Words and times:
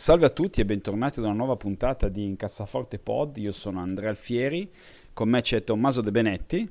Salve 0.00 0.24
a 0.24 0.30
tutti 0.30 0.62
e 0.62 0.64
bentornati 0.64 1.18
ad 1.18 1.26
una 1.26 1.34
nuova 1.34 1.56
puntata 1.56 2.08
di 2.08 2.24
Incassaforte 2.24 2.98
Pod. 2.98 3.36
Io 3.36 3.52
sono 3.52 3.80
Andrea 3.80 4.08
Alfieri, 4.08 4.72
con 5.12 5.28
me 5.28 5.42
c'è 5.42 5.62
Tommaso 5.62 6.00
De 6.00 6.10
Benetti. 6.10 6.70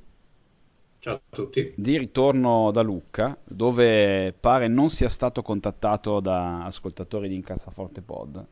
Ciao 0.98 1.14
a 1.14 1.22
tutti. 1.30 1.72
Di 1.76 2.00
ritorno 2.00 2.72
da 2.72 2.82
Lucca, 2.82 3.38
dove 3.44 4.34
pare 4.34 4.68
non 4.68 4.90
sia 4.90 5.10
stato 5.10 5.44
contattato 5.44 6.20
da 6.22 6.66
ascoltatori 6.66 7.30
di 7.30 7.36
Incassaforte 7.36 8.02
Pod. 8.02 8.46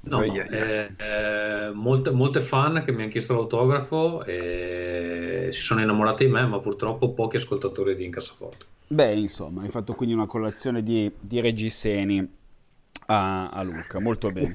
No, 0.00 0.18
no 0.18 0.24
eh, 0.24 0.90
eh, 0.96 1.70
molte, 1.72 2.10
molte, 2.10 2.40
fan 2.40 2.82
che 2.84 2.90
mi 2.90 3.02
hanno 3.02 3.12
chiesto 3.12 3.34
l'autografo 3.34 4.24
e 4.24 5.50
si 5.52 5.60
sono 5.60 5.80
innamorati 5.82 6.24
di 6.24 6.32
me, 6.32 6.44
ma 6.44 6.58
purtroppo 6.58 7.12
pochi 7.12 7.36
ascoltatori 7.36 7.94
di 7.94 8.06
Incassaforte. 8.06 8.64
Beh, 8.88 9.14
insomma, 9.14 9.62
hai 9.62 9.68
fatto 9.68 9.94
quindi 9.94 10.16
una 10.16 10.26
colazione 10.26 10.82
di, 10.82 11.08
di 11.20 11.40
reggiseni 11.40 12.28
a, 13.06 13.48
a 13.48 13.62
Luca, 13.62 14.00
molto 14.00 14.30
bene. 14.30 14.54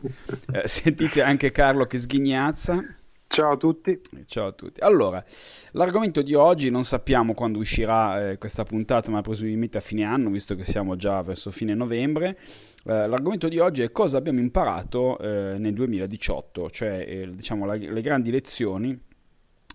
Eh, 0.53 0.67
sentite 0.67 1.21
anche 1.21 1.51
Carlo 1.51 1.85
che 1.85 1.97
sghignazza. 1.97 2.83
Ciao 3.27 3.53
a 3.53 3.57
tutti. 3.57 3.99
Ciao 4.25 4.47
a 4.47 4.51
tutti. 4.51 4.81
Allora, 4.81 5.23
l'argomento 5.71 6.21
di 6.21 6.33
oggi 6.33 6.69
non 6.69 6.83
sappiamo 6.83 7.33
quando 7.33 7.59
uscirà 7.59 8.31
eh, 8.31 8.37
questa 8.37 8.63
puntata, 8.63 9.09
ma 9.09 9.21
presumibilmente 9.21 9.77
a 9.77 9.81
fine 9.81 10.03
anno, 10.03 10.29
visto 10.29 10.53
che 10.55 10.65
siamo 10.65 10.97
già 10.97 11.21
verso 11.21 11.49
fine 11.49 11.73
novembre. 11.73 12.37
Eh, 12.83 13.07
l'argomento 13.07 13.47
di 13.47 13.57
oggi 13.59 13.83
è 13.83 13.91
cosa 13.91 14.17
abbiamo 14.17 14.39
imparato 14.39 15.17
eh, 15.19 15.57
nel 15.57 15.73
2018, 15.73 16.69
cioè 16.71 17.05
eh, 17.07 17.29
diciamo 17.31 17.65
la, 17.65 17.75
le 17.75 18.01
grandi 18.01 18.31
lezioni 18.31 18.99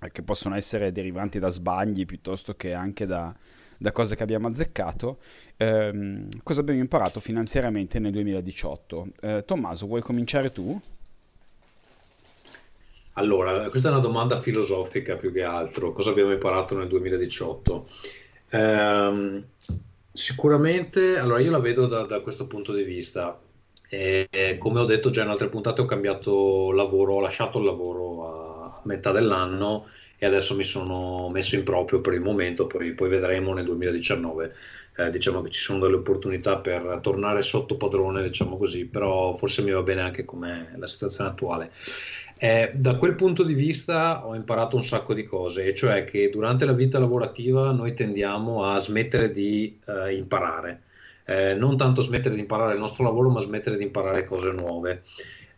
eh, 0.03 0.11
che 0.11 0.23
possono 0.23 0.55
essere 0.55 0.93
derivanti 0.93 1.39
da 1.39 1.49
sbagli 1.49 2.05
piuttosto 2.05 2.53
che 2.53 2.75
anche 2.75 3.07
da, 3.07 3.35
da 3.79 3.93
cose 3.93 4.17
che 4.17 4.23
abbiamo 4.23 4.49
azzeccato, 4.49 5.19
ehm, 5.57 6.29
cosa 6.43 6.61
abbiamo 6.61 6.81
imparato 6.81 7.21
finanziariamente 7.21 7.99
nel 7.99 8.13
2018. 8.13 9.09
Eh, 9.21 9.43
Tommaso, 9.47 9.87
vuoi 9.87 10.01
cominciare 10.01 10.53
tu? 10.53 10.81
Allora, 13.15 13.69
questa 13.71 13.89
è 13.89 13.93
una 13.93 14.01
domanda 14.01 14.41
filosofica 14.41 15.17
più 15.17 15.33
che 15.33 15.43
altro. 15.43 15.93
Cosa 15.93 16.11
abbiamo 16.11 16.33
imparato 16.33 16.77
nel 16.77 16.89
2018? 16.89 17.89
Eh, 18.51 19.43
sicuramente, 20.13 21.19
allora 21.19 21.41
io 21.41 21.51
la 21.51 21.59
vedo 21.59 21.87
da, 21.87 22.03
da 22.05 22.21
questo 22.21 22.47
punto 22.47 22.73
di 22.73 22.83
vista. 22.83 23.41
E, 23.89 24.29
come 24.59 24.81
ho 24.81 24.85
detto 24.85 25.11
già 25.11 25.23
in 25.23 25.29
altre 25.31 25.49
puntate, 25.49 25.81
ho 25.81 25.87
cambiato 25.87 26.73
lavoro, 26.73 27.15
ho 27.15 27.21
lasciato 27.21 27.59
il 27.59 27.65
lavoro 27.65 28.65
a 28.65 28.81
metà 28.85 29.13
dell'anno 29.13 29.87
e 30.19 30.27
adesso 30.27 30.55
mi 30.55 30.65
sono 30.65 31.29
messo 31.31 31.57
in 31.57 31.65
proprio 31.65 32.01
per 32.01 32.15
il 32.15 32.21
momento, 32.21 32.67
poi, 32.67 32.95
poi 32.95 33.09
vedremo 33.09 33.53
nel 33.53 33.65
2019. 33.65 34.55
Eh, 34.99 35.11
diciamo 35.11 35.43
che 35.43 35.51
ci 35.51 35.61
sono 35.61 35.81
delle 35.81 35.97
opportunità 35.97 36.57
per 36.57 37.01
tornare 37.03 37.43
sotto 37.43 37.77
padrone, 37.77 38.23
diciamo 38.23 38.57
così, 38.57 38.87
però 38.87 39.37
forse 39.37 39.63
mi 39.63 39.71
va 39.71 39.83
bene 39.83 40.01
anche 40.01 40.25
come 40.25 40.73
la 40.77 40.87
situazione 40.87 41.31
attuale. 41.31 41.71
Eh, 42.39 42.71
da 42.75 42.97
quel 42.97 43.15
punto 43.15 43.43
di 43.43 43.55
vista 43.55 44.27
ho 44.27 44.35
imparato 44.35 44.77
un 44.77 44.83
sacco 44.83 45.13
di 45.13 45.25
cose, 45.25 45.65
e 45.65 45.75
cioè 45.75 46.05
che 46.05 46.31
durante 46.31 46.65
la 46.65 46.73
vita 46.73 46.99
lavorativa 46.99 47.73
noi 47.73 47.95
tendiamo 47.95 48.65
a 48.65 48.79
smettere 48.79 49.33
di 49.33 49.79
eh, 49.87 50.15
imparare, 50.15 50.83
eh, 51.25 51.55
non 51.55 51.77
tanto 51.77 52.01
smettere 52.03 52.35
di 52.35 52.41
imparare 52.41 52.75
il 52.75 52.79
nostro 52.79 53.05
lavoro, 53.05 53.31
ma 53.31 53.41
smettere 53.41 53.77
di 53.77 53.85
imparare 53.85 54.25
cose 54.25 54.51
nuove. 54.51 55.03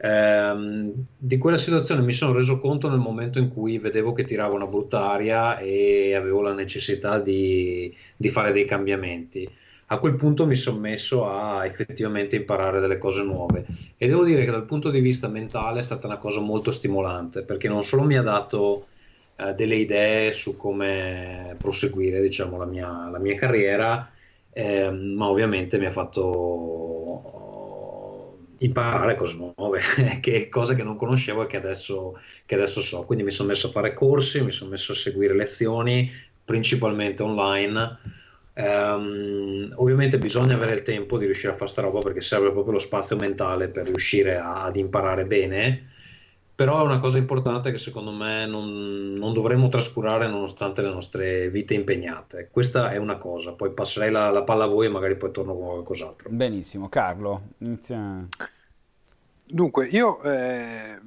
Eh, 0.00 0.92
di 1.16 1.38
quella 1.38 1.56
situazione 1.56 2.02
mi 2.02 2.12
sono 2.12 2.32
reso 2.32 2.58
conto 2.60 2.88
nel 2.88 2.98
momento 3.00 3.38
in 3.40 3.48
cui 3.48 3.78
vedevo 3.78 4.12
che 4.12 4.24
tirava 4.24 4.54
una 4.54 4.66
brutta 4.66 5.10
aria 5.10 5.58
e 5.58 6.14
avevo 6.14 6.40
la 6.40 6.52
necessità 6.54 7.18
di, 7.18 7.94
di 8.16 8.28
fare 8.28 8.52
dei 8.52 8.64
cambiamenti. 8.64 9.52
A 9.90 9.98
quel 9.98 10.16
punto 10.16 10.46
mi 10.46 10.54
sono 10.54 10.78
messo 10.78 11.26
a 11.28 11.64
effettivamente 11.64 12.36
imparare 12.36 12.78
delle 12.78 12.98
cose 12.98 13.22
nuove 13.24 13.66
e 13.96 14.06
devo 14.06 14.22
dire 14.24 14.44
che 14.44 14.50
dal 14.50 14.66
punto 14.66 14.90
di 14.90 15.00
vista 15.00 15.28
mentale 15.28 15.80
è 15.80 15.82
stata 15.82 16.06
una 16.06 16.18
cosa 16.18 16.40
molto 16.40 16.70
stimolante 16.70 17.42
perché 17.42 17.68
non 17.68 17.82
solo 17.82 18.02
mi 18.04 18.16
ha 18.16 18.22
dato 18.22 18.88
eh, 19.36 19.54
delle 19.54 19.76
idee 19.76 20.32
su 20.32 20.56
come 20.56 21.56
proseguire 21.58 22.20
diciamo, 22.20 22.56
la, 22.58 22.66
mia, 22.66 23.08
la 23.10 23.18
mia 23.18 23.34
carriera, 23.36 24.10
eh, 24.52 24.90
ma 24.90 25.28
ovviamente 25.28 25.78
mi 25.78 25.86
ha 25.86 25.92
fatto 25.92 27.37
imparare 28.58 29.14
cose 29.14 29.36
nuove, 29.36 29.80
che, 30.20 30.48
cose 30.48 30.74
che 30.74 30.82
non 30.82 30.96
conoscevo 30.96 31.42
e 31.42 31.46
che 31.46 31.56
adesso, 31.56 32.18
che 32.46 32.54
adesso 32.54 32.80
so. 32.80 33.02
Quindi 33.04 33.24
mi 33.24 33.30
sono 33.30 33.48
messo 33.48 33.68
a 33.68 33.70
fare 33.70 33.94
corsi, 33.94 34.42
mi 34.42 34.52
sono 34.52 34.70
messo 34.70 34.92
a 34.92 34.96
seguire 34.96 35.34
lezioni, 35.34 36.10
principalmente 36.44 37.22
online. 37.22 37.98
Um, 38.54 39.72
ovviamente 39.76 40.18
bisogna 40.18 40.54
avere 40.54 40.74
il 40.74 40.82
tempo 40.82 41.16
di 41.16 41.26
riuscire 41.26 41.52
a 41.52 41.54
fare 41.54 41.70
sta 41.70 41.80
roba 41.80 42.00
perché 42.00 42.20
serve 42.20 42.50
proprio 42.50 42.72
lo 42.72 42.80
spazio 42.80 43.14
mentale 43.14 43.68
per 43.68 43.86
riuscire 43.86 44.36
a, 44.36 44.64
ad 44.64 44.74
imparare 44.74 45.24
bene 45.26 45.90
però 46.58 46.80
è 46.80 46.82
una 46.82 46.98
cosa 46.98 47.18
importante 47.18 47.70
che 47.70 47.78
secondo 47.78 48.10
me 48.10 48.44
non, 48.44 49.12
non, 49.12 49.32
dovremmo 49.32 49.68
trascurare 49.68 50.26
nonostante 50.26 50.82
le 50.82 50.90
nostre 50.90 51.50
vite 51.50 51.74
impegnate. 51.74 52.48
Questa 52.50 52.90
è 52.90 52.96
una 52.96 53.16
cosa, 53.16 53.52
poi 53.52 53.70
passerei 53.70 54.10
la, 54.10 54.30
la 54.30 54.42
palla 54.42 54.64
a 54.64 54.66
voi 54.66 54.86
e 54.86 54.88
magari 54.88 55.16
poi 55.16 55.30
torno 55.30 55.54
con 55.54 55.68
qualcos'altro. 55.68 56.30
Benissimo, 56.30 56.88
Carlo, 56.88 57.50
inizia. 57.58 58.26
Dunque, 59.44 59.86
io 59.86 60.20
eh, 60.22 60.98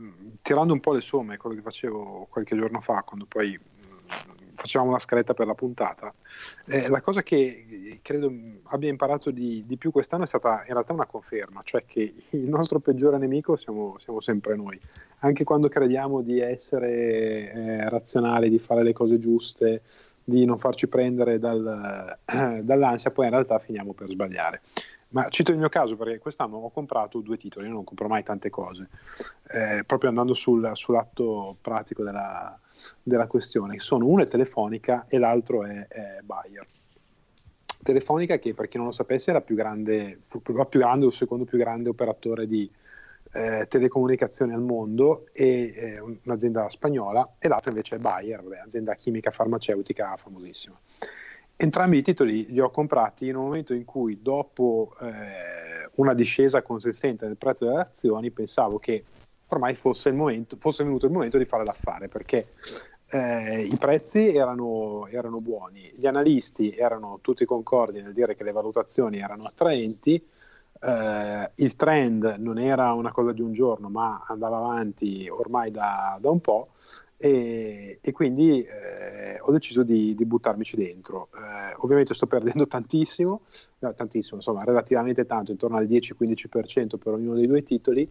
tirando 0.42 0.72
un 0.72 0.80
po' 0.80 0.94
le 0.94 1.02
somme, 1.02 1.36
quello 1.36 1.58
che 1.58 1.64
facevo 1.64 2.28
qualche 2.30 2.56
giorno 2.56 2.80
fa, 2.80 3.04
quando 3.04 3.26
poi 3.28 3.60
facevamo 4.62 4.92
la 4.92 5.00
scaletta 5.00 5.34
per 5.34 5.48
la 5.48 5.56
puntata. 5.56 6.14
Eh, 6.68 6.88
la 6.88 7.02
cosa 7.02 7.24
che 7.24 8.00
credo 8.04 8.32
abbia 8.66 8.90
imparato 8.90 9.32
di, 9.32 9.64
di, 9.66 9.78
più 9.78 9.92
quest'anno 9.92 10.24
è 10.24 10.28
stata 10.28 10.64
in 10.68 10.74
realtà 10.74 10.94
una 10.94 11.08
conferma, 11.08 11.62
cioè 11.64 11.84
che 11.86 12.14
il 12.30 12.48
nostro 12.48 12.80
peggiore 12.80 13.18
nemico 13.18 13.56
siamo, 13.56 13.98
siamo 13.98 14.22
sempre 14.22 14.56
noi. 14.56 14.80
Anche 15.20 15.44
quando 15.44 15.68
crediamo 15.68 16.22
di 16.22 16.40
essere 16.40 17.52
eh, 17.52 17.90
razionali, 17.90 18.50
di 18.50 18.60
fare 18.60 18.84
le 18.84 18.94
cose 18.94 19.20
giuste, 19.20 19.82
di 20.24 20.46
non 20.46 20.60
farci 20.60 20.88
prendere 20.88 21.40
dal, 21.40 22.18
eh, 22.26 22.62
dall'ansia, 22.64 23.10
poi 23.12 23.26
in 23.26 23.32
realtà 23.32 23.58
finiamo 23.58 23.94
per 23.94 24.10
sbagliare. 24.10 24.62
Ma 25.10 25.28
cito 25.28 25.52
il 25.52 25.58
mio 25.58 25.68
caso 25.68 25.98
perché 25.98 26.20
quest'anno 26.20 26.58
ho 26.58 26.70
comprato 26.70 27.20
due 27.20 27.36
titoli, 27.36 27.68
io 27.68 27.74
non 27.74 27.84
compro 27.84 28.08
mai 28.08 28.24
tante 28.24 28.50
cose, 28.50 28.88
eh, 29.50 29.84
proprio 29.86 30.10
andando 30.10 30.34
sul, 30.34 30.72
sull'atto 30.74 31.58
pratico 31.60 32.04
della, 32.04 32.58
della 33.04 33.28
questione. 33.28 33.80
Sono 33.80 34.08
uno 34.08 34.24
è 34.24 34.28
Telefonica 34.28 35.06
e 35.08 35.18
l'altro 35.18 35.64
è, 35.66 35.88
è 35.88 36.20
Bayer. 36.24 36.68
Telefonica 37.84 38.38
che 38.38 38.54
per 38.54 38.68
chi 38.68 38.78
non 38.78 38.88
lo 38.88 38.92
sapesse 38.92 39.32
è 39.32 39.34
la 39.34 39.42
più 39.42 39.56
grande, 39.56 40.20
la 40.30 40.66
più 40.66 40.80
grande 40.80 41.06
o 41.06 41.08
il 41.08 41.14
secondo 41.14 41.46
più 41.46 41.58
grande 41.58 41.90
operatore 41.90 42.46
di 42.46 42.70
eh, 43.34 43.66
telecomunicazioni 43.68 44.54
al 44.54 44.62
mondo 44.62 45.28
e 45.32 45.74
eh, 45.76 46.00
un'azienda 46.24 46.70
spagnola 46.70 47.36
e 47.40 47.48
l'altra 47.48 47.72
invece 47.72 47.96
è 47.96 48.00
Bayer, 48.00 48.42
vabbè, 48.42 48.60
azienda 48.60 48.94
chimica 48.96 49.32
farmaceutica 49.32 50.16
famosissima. 50.18 50.80
Entrambi 51.56 51.98
i 51.98 52.02
titoli 52.02 52.48
li 52.50 52.60
ho 52.60 52.72
comprati 52.72 53.28
in 53.28 53.36
un 53.36 53.44
momento 53.44 53.74
in 53.74 53.86
cui 53.86 54.20
dopo 54.22 54.96
eh, 55.00 55.90
una 55.96 56.14
discesa 56.14 56.62
consistente 56.62 57.26
nel 57.26 57.38
prezzo 57.38 57.66
delle 57.66 57.82
azioni 57.82 58.32
pensavo 58.32 58.80
che 58.80 59.04
ormai 59.54 59.76
fosse, 59.76 60.12
momento, 60.12 60.58
fosse 60.60 60.84
venuto 60.84 61.06
il 61.06 61.12
momento 61.12 61.38
di 61.38 61.46
fare 61.46 61.64
l'affare 61.64 62.08
perché 62.08 62.54
eh, 63.10 63.62
i 63.62 63.78
prezzi 63.78 64.34
erano, 64.34 65.08
erano, 65.08 65.38
buoni, 65.38 65.92
gli 65.96 66.08
analisti 66.08 66.72
erano 66.72 67.20
tutti 67.22 67.46
concordi 67.46 68.02
nel 68.02 68.14
dire 68.14 68.36
che 68.36 68.44
le 68.44 68.54
valutazioni 68.54 69.18
erano 69.18 69.44
attraenti, 69.44 70.16
eh, 70.80 71.52
il 71.56 71.76
trend 71.76 72.38
non 72.40 72.58
era 72.58 72.94
una 72.94 73.12
cosa 73.12 73.34
di 73.34 73.42
un 73.42 73.52
giorno 73.52 73.90
ma 73.90 74.24
andava 74.28 74.58
avanti 74.58 75.28
ormai 75.30 75.72
da, 75.72 76.18
da 76.20 76.30
un 76.30 76.40
po' 76.40 76.70
e, 77.18 78.00
e 78.02 78.12
quindi 78.12 78.64
eh, 78.64 79.38
ho 79.40 79.52
deciso 79.52 79.84
di, 79.84 80.16
di, 80.16 80.26
buttarmici 80.26 80.76
dentro. 80.76 81.30
Eh, 81.72 81.76
ovviamente 81.80 82.14
sto 82.14 82.28
perdendo 82.28 82.68
tantissimo, 82.68 83.42
no, 83.80 83.94
tantissimo, 83.94 84.36
insomma 84.36 84.64
relativamente 84.64 85.26
tanto, 85.26 85.52
intorno 85.52 85.78
al 85.78 85.88
10-15% 85.88 86.98
per 86.98 87.14
ognuno 87.14 87.36
dei 87.36 87.48
due 87.48 87.64
titoli. 87.64 88.10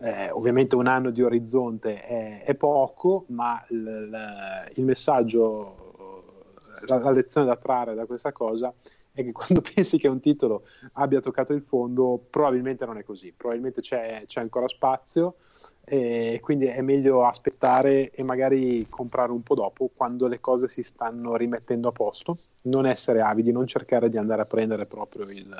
Eh, 0.00 0.30
ovviamente 0.30 0.76
un 0.76 0.86
anno 0.86 1.10
di 1.10 1.22
orizzonte 1.22 2.02
è, 2.02 2.44
è 2.44 2.54
poco, 2.54 3.24
ma 3.28 3.62
l, 3.68 3.76
l, 3.76 4.70
il 4.74 4.84
messaggio, 4.84 6.54
la, 6.86 6.98
la, 6.98 7.10
lezione 7.10 7.46
da 7.46 7.56
trarre 7.56 7.94
da 7.94 8.06
questa 8.06 8.32
cosa 8.32 8.72
è 9.12 9.24
che 9.24 9.32
quando 9.32 9.62
pensi 9.74 9.98
che 9.98 10.08
un 10.08 10.20
titolo 10.20 10.64
abbia 10.94 11.20
toccato 11.20 11.52
il 11.52 11.62
fondo, 11.62 12.20
probabilmente 12.30 12.84
non 12.86 12.98
è 12.98 13.04
così, 13.04 13.32
probabilmente 13.36 13.80
c'è, 13.80 14.24
c'è 14.26 14.40
ancora 14.40 14.68
spazio 14.68 15.36
e 15.84 16.38
quindi 16.42 16.66
è 16.66 16.80
meglio 16.82 17.24
aspettare 17.24 18.10
e 18.10 18.22
magari 18.22 18.86
comprare 18.88 19.32
un 19.32 19.42
po' 19.42 19.54
dopo 19.54 19.90
quando 19.94 20.28
le 20.28 20.40
cose 20.40 20.68
si 20.68 20.82
stanno 20.82 21.36
rimettendo 21.36 21.88
a 21.88 21.92
posto, 21.92 22.36
non 22.62 22.86
essere 22.86 23.20
avidi, 23.20 23.50
non 23.50 23.66
cercare 23.66 24.08
di 24.08 24.16
andare 24.16 24.42
a 24.42 24.46
prendere 24.46 24.86
proprio 24.86 25.28
il, 25.28 25.52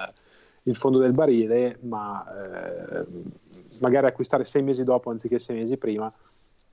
il 0.64 0.76
fondo 0.76 0.98
del 0.98 1.14
barile, 1.14 1.78
ma 1.82 2.24
eh, 2.24 3.06
magari 3.80 4.06
acquistare 4.06 4.44
sei 4.44 4.62
mesi 4.62 4.84
dopo 4.84 5.10
anziché 5.10 5.38
sei 5.38 5.56
mesi 5.56 5.76
prima 5.76 6.12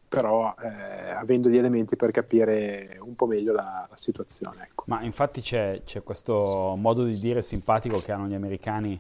però 0.07 0.55
eh, 0.61 1.11
avendo 1.11 1.49
gli 1.49 1.57
elementi 1.57 1.95
per 1.95 2.11
capire 2.11 2.97
un 3.01 3.15
po' 3.15 3.25
meglio 3.25 3.51
la, 3.51 3.85
la 3.89 3.95
situazione. 3.97 4.63
Ecco. 4.69 4.85
Ma 4.87 5.01
infatti 5.01 5.41
c'è, 5.41 5.81
c'è, 5.83 6.03
questo 6.03 6.75
modo 6.77 7.03
di 7.03 7.17
dire 7.19 7.41
simpatico 7.41 7.99
che 7.99 8.11
hanno 8.11 8.27
gli 8.27 8.33
americani 8.33 8.99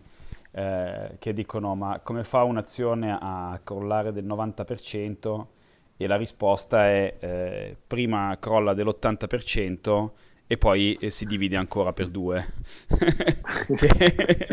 eh, 0.51 1.15
che 1.19 1.33
dicono 1.33 1.75
ma 1.75 1.99
come 2.03 2.23
fa 2.23 2.43
un'azione 2.43 3.17
a 3.19 3.59
crollare 3.63 4.11
del 4.11 4.25
90%? 4.25 5.45
E 5.99 6.05
la 6.05 6.15
risposta 6.15 6.85
è 6.85 7.15
eh, 7.19 7.77
prima 7.87 8.37
crolla 8.39 8.75
dell'80% 8.75 10.09
e 10.45 10.57
poi 10.57 10.95
eh, 10.99 11.09
si 11.09 11.25
divide 11.25 11.57
ancora 11.57 11.91
per 11.91 12.09
due, 12.09 12.53
che, 13.75 14.47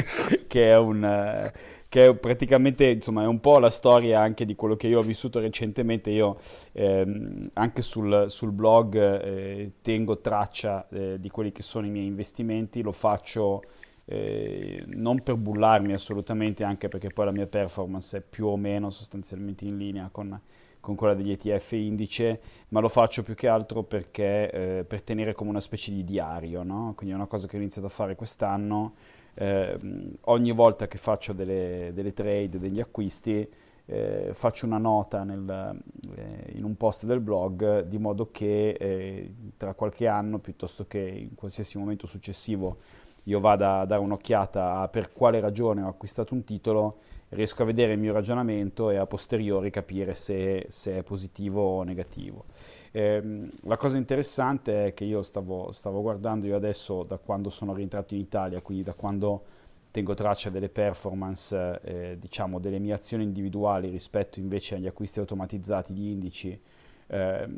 che 0.49 0.71
è 0.71 0.77
un 0.79 1.05
eh, 1.05 1.53
che 1.95 2.07
è 2.07 2.15
praticamente 2.17 2.87
insomma, 2.87 3.23
è 3.23 3.27
un 3.27 3.39
po' 3.39 3.61
la 3.61 3.71
storia 3.71 4.19
anche 4.19 4.45
di 4.45 4.57
quello 4.57 4.75
che 4.75 4.89
io 4.89 4.99
ho 4.99 5.03
vissuto 5.03 5.39
recentemente. 5.39 6.11
Io 6.11 6.39
ehm, 6.73 7.51
anche 7.53 7.83
sul, 7.83 8.25
sul 8.31 8.51
blog 8.51 8.97
eh, 8.97 9.73
tengo 9.81 10.19
traccia 10.19 10.89
eh, 10.89 11.21
di 11.21 11.29
quelli 11.31 11.53
che 11.53 11.63
sono 11.63 11.87
i 11.87 11.91
miei 11.91 12.07
investimenti, 12.07 12.83
lo 12.83 12.91
faccio 12.91 13.63
eh, 14.07 14.83
non 14.89 15.23
per 15.23 15.37
bullarmi 15.37 15.93
assolutamente, 15.93 16.65
anche 16.65 16.89
perché 16.89 17.11
poi 17.11 17.27
la 17.27 17.33
mia 17.33 17.47
performance 17.47 18.17
è 18.17 18.23
più 18.29 18.47
o 18.47 18.57
meno 18.57 18.91
sostanzialmente 18.91 19.65
in 19.65 19.79
linea 19.79 20.09
con, 20.11 20.37
con 20.81 20.97
quella 20.97 21.15
degli 21.15 21.31
ETF 21.31 21.73
indice, 21.75 22.41
ma 22.71 22.81
lo 22.81 22.89
faccio 22.89 23.23
più 23.23 23.35
che 23.35 23.47
altro 23.47 23.85
perché 23.85 24.51
eh, 24.51 24.85
per 24.85 25.01
tenere 25.05 25.33
come 25.33 25.51
una 25.51 25.61
specie 25.61 25.93
di 25.93 26.03
diario, 26.03 26.65
no? 26.65 26.93
quindi 26.97 27.15
è 27.15 27.17
una 27.17 27.29
cosa 27.29 27.47
che 27.47 27.57
ho 27.57 27.61
iniziato 27.61 27.87
a 27.87 27.91
fare 27.91 28.17
quest'anno 28.17 28.95
eh, 29.35 29.79
ogni 30.23 30.53
volta 30.53 30.87
che 30.87 30.99
faccio 30.99 31.33
delle, 31.33 31.91
delle 31.93 32.13
trade, 32.13 32.59
degli 32.59 32.81
acquisti, 32.81 33.49
eh, 33.87 34.31
faccio 34.33 34.67
una 34.67 34.79
nota 34.79 35.25
nel, 35.25 35.79
eh, 36.17 36.53
in 36.55 36.65
un 36.65 36.77
post 36.77 37.05
del 37.05 37.21
blog 37.21 37.83
di 37.83 37.99
modo 37.99 38.31
che 38.31 38.71
eh, 38.71 39.35
tra 39.57 39.75
qualche 39.75 40.07
anno, 40.07 40.39
piuttosto 40.39 40.87
che 40.87 41.01
in 41.01 41.35
qualsiasi 41.35 41.77
momento 41.79 42.07
successivo, 42.07 42.79
io 43.25 43.41
vada 43.41 43.81
a 43.81 43.85
dare 43.85 44.03
un'occhiata 44.03 44.77
a 44.77 44.89
per 44.89 45.13
quale 45.13 45.41
ragione 45.41 45.83
ho 45.83 45.89
acquistato 45.89 46.35
un 46.35 46.45
titolo, 46.45 46.99
riesco 47.35 47.63
a 47.63 47.67
vedere 47.67 47.93
il 47.93 47.99
mio 47.99 48.13
ragionamento 48.13 48.91
e 48.91 48.97
a 48.97 49.07
posteriori 49.07 49.71
capire 49.71 50.15
se, 50.15 50.67
se 50.69 50.99
è 50.99 51.03
positivo 51.03 51.61
o 51.61 51.83
negativo. 51.83 52.45
Eh, 52.91 53.51
la 53.63 53.77
cosa 53.77 53.97
interessante 53.97 54.87
è 54.87 54.95
che 54.95 55.05
io 55.05 55.23
stavo, 55.23 55.73
stavo, 55.73 56.01
guardando, 56.01 56.47
io 56.47 56.55
adesso 56.57 57.03
da 57.03 57.19
quando 57.19 57.51
sono 57.51 57.75
rientrato 57.75 58.15
in 58.15 58.21
Italia, 58.21 58.61
quindi 58.61 58.85
da 58.85 58.95
quando 58.95 59.43
tengo 59.91 60.15
traccia 60.15 60.51
delle 60.51 60.69
performance, 60.69 61.81
eh, 61.83 62.17
diciamo 62.19 62.59
delle 62.59 62.79
mie 62.79 62.93
azioni 62.93 63.25
individuali 63.25 63.91
rispetto 63.91 64.39
invece 64.41 64.77
agli 64.77 64.87
acquisti 64.87 65.19
automatizzati 65.19 65.93
di 65.93 66.11
indici, 66.11 66.61
eh, 67.07 67.49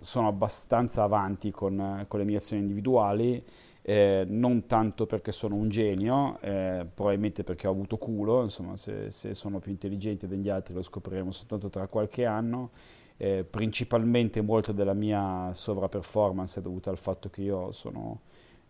sono 0.00 0.28
abbastanza 0.28 1.02
avanti 1.02 1.50
con, 1.50 2.04
con, 2.08 2.18
le 2.18 2.24
mie 2.24 2.36
azioni 2.36 2.62
individuali. 2.62 3.42
Eh, 3.88 4.24
non 4.26 4.66
tanto 4.66 5.06
perché 5.06 5.30
sono 5.30 5.54
un 5.54 5.68
genio, 5.68 6.40
eh, 6.40 6.84
probabilmente 6.92 7.44
perché 7.44 7.68
ho 7.68 7.70
avuto 7.70 7.98
culo, 7.98 8.42
insomma 8.42 8.76
se, 8.76 9.12
se 9.12 9.32
sono 9.32 9.60
più 9.60 9.70
intelligente 9.70 10.26
degli 10.26 10.48
altri 10.48 10.74
lo 10.74 10.82
scopriremo 10.82 11.30
soltanto 11.30 11.68
tra 11.68 11.86
qualche 11.86 12.24
anno, 12.24 12.70
eh, 13.16 13.46
principalmente 13.48 14.40
molto 14.40 14.72
della 14.72 14.92
mia 14.92 15.52
sovraperformance 15.52 16.58
è 16.58 16.62
dovuta 16.64 16.90
al 16.90 16.98
fatto 16.98 17.30
che 17.30 17.42
io 17.42 17.70
sono, 17.70 18.22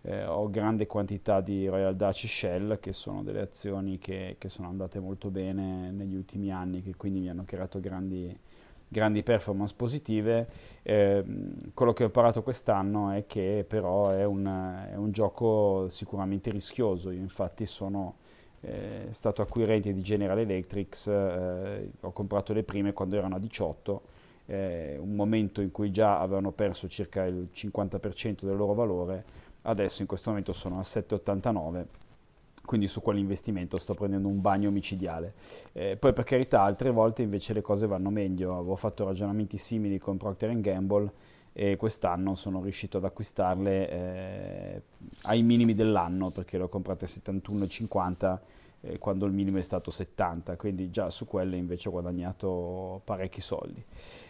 eh, 0.02 0.26
ho 0.26 0.50
grande 0.50 0.86
quantità 0.86 1.40
di 1.40 1.66
Royal 1.66 1.96
Dutch 1.96 2.28
Shell, 2.28 2.78
che 2.78 2.92
sono 2.92 3.22
delle 3.22 3.40
azioni 3.40 3.96
che, 3.96 4.36
che, 4.38 4.50
sono 4.50 4.68
andate 4.68 5.00
molto 5.00 5.30
bene 5.30 5.90
negli 5.92 6.14
ultimi 6.14 6.52
anni, 6.52 6.82
che 6.82 6.94
quindi 6.94 7.20
mi 7.20 7.30
hanno 7.30 7.44
creato 7.46 7.80
grandi, 7.80 8.38
grandi 8.88 9.23
performance 9.23 9.75
positive. 9.77 10.47
Eh, 10.83 11.25
quello 11.75 11.93
che 11.93 12.03
ho 12.03 12.06
imparato 12.06 12.43
quest'anno 12.43 13.11
è 13.11 13.27
che 13.27 13.65
però 13.67 14.11
è 14.11 14.25
un, 14.25 14.88
è 14.91 14.97
un 14.97 15.11
gioco 15.11 15.88
sicuramente 15.88 16.50
rischioso. 16.50 17.11
Io 17.11 17.21
infatti 17.21 17.67
sono 17.67 18.17
eh, 18.61 19.06
stato 19.11 19.43
acquirente 19.43 19.93
di 19.93 20.03
General 20.03 20.38
Electric, 20.38 21.06
eh, 21.06 21.91
ho 22.00 22.12
comprato 22.12 22.53
le 22.53 22.62
prime 22.62 22.93
quando 22.93 23.17
erano 23.17 23.37
a 23.37 23.38
18 23.38 24.15
eh, 24.47 24.97
un 25.00 25.15
momento 25.15 25.61
in 25.61 25.71
cui 25.71 25.91
già 25.91 26.21
avevano 26.21 26.53
perso 26.53 26.88
circa 26.88 27.25
il 27.25 27.50
50% 27.53 28.44
del 28.44 28.56
loro 28.56 28.75
valore, 28.75 29.25
adesso 29.62 30.03
in 30.03 30.09
questo 30.09 30.31
momento 30.31 30.53
sono 30.53 30.79
a 30.79 30.83
7,89 30.83 31.85
quindi 32.66 32.88
su 32.88 33.00
quell'investimento 33.00 33.78
sto 33.78 33.94
prendendo 33.94 34.28
un 34.28 34.42
bagno 34.42 34.70
micidiale. 34.70 35.32
Eh, 35.72 35.96
poi 35.96 36.12
per 36.12 36.24
carità, 36.24 36.60
altre 36.60 36.90
volte 36.90 37.22
invece 37.22 37.54
le 37.54 37.62
cose 37.62 37.86
vanno 37.86 38.10
meglio, 38.10 38.58
avevo 38.58 38.76
fatto 38.76 39.04
ragionamenti 39.04 39.56
simili 39.56 39.98
con 39.98 40.18
Procter 40.18 40.60
Gamble 40.60 41.10
e 41.54 41.76
quest'anno 41.76 42.34
sono 42.34 42.60
riuscito 42.60 42.98
ad 42.98 43.04
acquistarle 43.04 43.90
eh, 43.90 44.82
ai 45.22 45.42
minimi 45.42 45.72
dell'anno 45.72 46.30
perché 46.30 46.58
le 46.58 46.64
ho 46.64 46.68
comprate 46.68 47.06
a 47.06 47.08
71,50 47.08 48.38
eh, 48.87 48.99
quando 48.99 49.27
il 49.27 49.33
minimo 49.33 49.59
è 49.59 49.62
stato 49.62 49.91
70, 49.91 50.56
quindi 50.56 50.91
già 50.91 51.11
su 51.11 51.27
quelle 51.27 51.56
invece 51.56 51.88
ho 51.88 51.93
guadagnato 51.93 53.00
parecchi 53.05 53.41
soldi. 53.41 53.83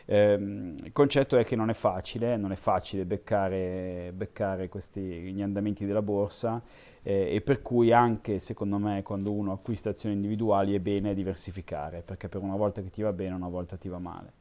Eh, 0.05 0.35
il 0.35 0.93
concetto 0.93 1.37
è 1.37 1.45
che 1.45 1.57
non 1.57 1.69
è 1.69 1.75
facile, 1.75 2.37
non 2.37 2.53
è 2.53 2.57
facile 2.57 3.05
beccare, 3.05 4.13
beccare 4.15 4.69
questi, 4.69 5.01
gli 5.01 5.43
andamenti 5.43 5.85
della 5.85 6.03
borsa 6.03 6.63
eh, 7.03 7.35
e 7.35 7.41
per 7.41 7.63
cui 7.63 7.93
anche 7.93 8.39
secondo 8.39 8.79
me 8.79 9.03
quando 9.03 9.33
uno 9.33 9.53
acquista 9.53 9.91
azioni 9.91 10.15
individuali 10.15 10.75
è 10.75 10.81
bene 10.81 11.15
diversificare, 11.15 12.03
perché 12.03 12.29
per 12.29 12.41
una 12.41 12.57
volta 12.57 12.83
che 12.83 12.91
ti 12.91 13.03
va 13.03 13.13
bene, 13.13 13.35
una 13.35 13.49
volta 13.49 13.77
ti 13.77 13.89
va 13.89 13.99
male. 13.99 14.33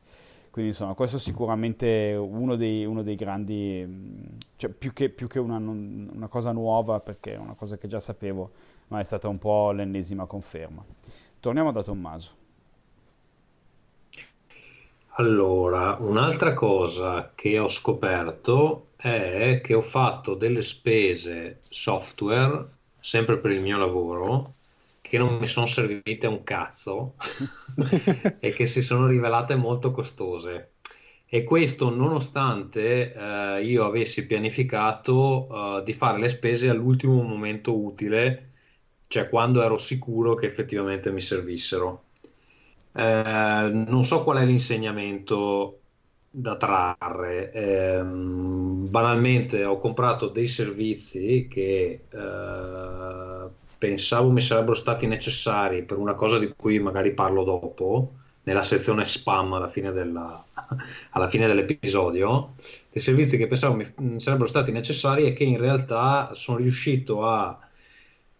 Quindi 0.56 0.72
insomma, 0.72 0.94
questo 0.94 1.18
è 1.18 1.20
sicuramente 1.20 2.16
uno 2.18 2.56
dei, 2.56 2.86
uno 2.86 3.04
dei 3.04 3.16
grandi, 3.16 4.38
cioè 4.56 4.70
più 4.70 4.94
che, 4.94 5.10
più 5.10 5.28
che 5.28 5.38
una, 5.38 5.58
una, 5.58 6.28
cosa 6.30 6.54
nuova, 6.54 7.02
perché 7.02 7.34
è 7.34 7.38
una 7.38 7.56
cosa 7.56 7.76
che 7.76 7.90
già 7.90 8.00
sapevo, 8.00 8.52
ma 8.88 9.00
è 9.00 9.04
stata 9.04 9.28
un 9.28 9.38
po' 9.38 9.72
l'ennesima 9.72 10.26
conferma. 10.26 10.84
Torniamo 11.40 11.72
da 11.72 11.84
Tommaso. 11.84 12.44
Allora, 15.18 15.96
un'altra 16.00 16.54
cosa 16.54 17.32
che 17.36 17.58
ho 17.58 17.70
scoperto 17.70 18.90
è 18.98 19.62
che 19.64 19.74
ho 19.74 19.82
fatto 19.82 20.36
delle 20.36 20.62
spese 20.62 21.58
software, 21.62 22.68
sempre 23.00 23.38
per 23.38 23.52
il 23.52 23.62
mio 23.62 23.78
lavoro, 23.78 24.44
che 25.00 25.18
non 25.18 25.38
mi 25.38 25.48
sono 25.48 25.68
servite 25.68 26.28
un 26.28 26.44
cazzo 26.44 27.14
e 28.40 28.50
che 28.52 28.66
si 28.66 28.82
sono 28.82 29.08
rivelate 29.08 29.56
molto 29.56 29.92
costose. 29.92 30.72
E 31.28 31.44
questo 31.44 31.90
nonostante 31.90 33.14
eh, 33.14 33.64
io 33.64 33.86
avessi 33.86 34.26
pianificato 34.26 35.80
eh, 35.80 35.84
di 35.84 35.94
fare 35.94 36.20
le 36.20 36.30
spese 36.30 36.70
all'ultimo 36.70 37.22
momento 37.22 37.78
utile, 37.78 38.55
cioè 39.08 39.30
quando 39.30 39.62
ero 39.62 39.78
sicuro 39.78 40.36
che 40.36 40.46
effettivamente 40.46 41.12
mi 41.12 41.22
servissero. 41.22 42.04
Eh, 42.94 43.70
non 43.72 44.04
so 44.04 44.24
qual 44.24 44.38
è 44.38 44.46
l'insegnamento 44.46 45.80
da 46.30 46.58
trarre. 46.58 47.52
Eh, 47.52 48.02
banalmente 48.04 49.64
ho 49.64 49.80
comprato 49.80 50.28
dei 50.28 50.48
servizi 50.48 51.48
che 51.50 52.02
eh, 52.10 53.50
pensavo 53.78 54.32
mi 54.32 54.42
sarebbero 54.42 54.74
stati 54.74 55.08
necessari 55.08 55.84
per 55.84 55.98
una 55.98 56.14
cosa 56.14 56.38
di 56.40 56.54
cui 56.56 56.80
magari 56.80 57.14
parlo 57.14 57.44
dopo, 57.44 58.14
nella 58.44 58.62
sezione 58.64 59.06
spam 59.06 59.54
alla 59.54 59.70
fine, 59.70 59.92
della, 59.92 60.44
alla 61.12 61.30
fine 61.30 61.48
dell'episodio, 61.48 62.54
dei 62.92 63.02
servizi 63.02 63.38
che 63.38 63.48
pensavo 63.48 63.76
mi 63.76 64.20
sarebbero 64.20 64.48
stati 64.48 64.72
necessari 64.72 65.26
e 65.26 65.34
che 65.34 65.44
in 65.44 65.58
realtà 65.58 66.34
sono 66.34 66.58
riuscito 66.58 67.26
a, 67.26 67.58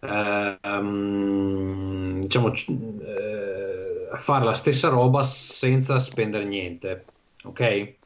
um, 0.00 2.20
diciamo, 2.20 2.52
eh, 2.52 4.08
fare 4.14 4.44
la 4.44 4.54
stessa 4.54 4.88
roba 4.88 5.22
senza 5.22 5.98
spendere 5.98 6.44
niente. 6.44 7.04
Ok? 7.44 7.98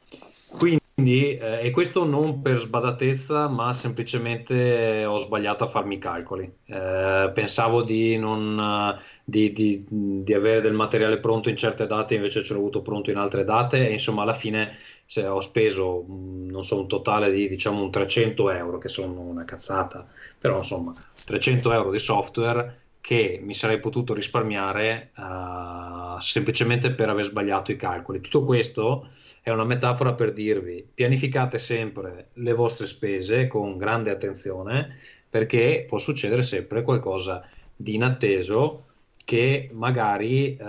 Quindi 0.57 0.80
quindi, 1.01 1.35
eh, 1.37 1.65
e 1.65 1.71
questo 1.71 2.05
non 2.05 2.41
per 2.41 2.59
sbadatezza, 2.59 3.47
ma 3.47 3.73
semplicemente 3.73 5.03
ho 5.05 5.17
sbagliato 5.17 5.63
a 5.63 5.67
farmi 5.67 5.95
i 5.95 5.99
calcoli. 5.99 6.43
Eh, 6.65 7.31
pensavo 7.33 7.81
di, 7.81 8.17
non, 8.17 8.99
di, 9.23 9.51
di, 9.51 9.83
di, 9.89 10.33
avere 10.33 10.61
del 10.61 10.73
materiale 10.73 11.19
pronto 11.19 11.49
in 11.49 11.57
certe 11.57 11.87
date, 11.87 12.15
invece 12.15 12.43
ce 12.43 12.53
l'ho 12.53 12.59
avuto 12.59 12.81
pronto 12.81 13.09
in 13.09 13.17
altre 13.17 13.43
date, 13.43 13.87
e 13.87 13.91
insomma, 13.91 14.21
alla 14.21 14.33
fine 14.33 14.77
se 15.05 15.25
ho 15.25 15.41
speso, 15.41 16.05
non 16.07 16.63
so, 16.63 16.79
un 16.79 16.87
totale 16.87 17.31
di 17.31 17.49
diciamo 17.49 17.81
un 17.81 17.89
300 17.89 18.51
euro, 18.51 18.77
che 18.77 18.87
sono 18.87 19.19
una 19.21 19.43
cazzata, 19.43 20.05
però 20.37 20.59
insomma, 20.59 20.93
300 21.25 21.73
euro 21.73 21.91
di 21.91 21.99
software 21.99 22.80
che 23.01 23.39
mi 23.41 23.53
sarei 23.55 23.79
potuto 23.79 24.13
risparmiare 24.13 25.11
uh, 25.17 26.19
semplicemente 26.19 26.91
per 26.91 27.09
aver 27.09 27.25
sbagliato 27.25 27.71
i 27.71 27.75
calcoli. 27.75 28.21
Tutto 28.21 28.45
questo 28.45 29.09
è 29.41 29.49
una 29.49 29.65
metafora 29.65 30.13
per 30.13 30.31
dirvi 30.31 30.87
pianificate 30.93 31.57
sempre 31.57 32.29
le 32.33 32.53
vostre 32.53 32.85
spese 32.85 33.47
con 33.47 33.77
grande 33.77 34.11
attenzione 34.11 34.97
perché 35.27 35.85
può 35.87 35.97
succedere 35.97 36.43
sempre 36.43 36.83
qualcosa 36.83 37.43
di 37.75 37.95
inatteso 37.95 38.85
che 39.25 39.69
magari 39.73 40.57
uh, 40.59 40.63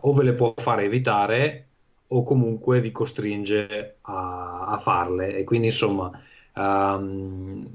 o 0.00 0.12
ve 0.12 0.22
le 0.24 0.32
può 0.32 0.52
fare 0.56 0.84
evitare 0.84 1.66
o 2.08 2.22
comunque 2.22 2.80
vi 2.80 2.90
costringe 2.90 3.96
a, 4.02 4.66
a 4.66 4.78
farle 4.78 5.36
e 5.36 5.44
quindi 5.44 5.68
insomma 5.68 6.10
um, 6.60 7.70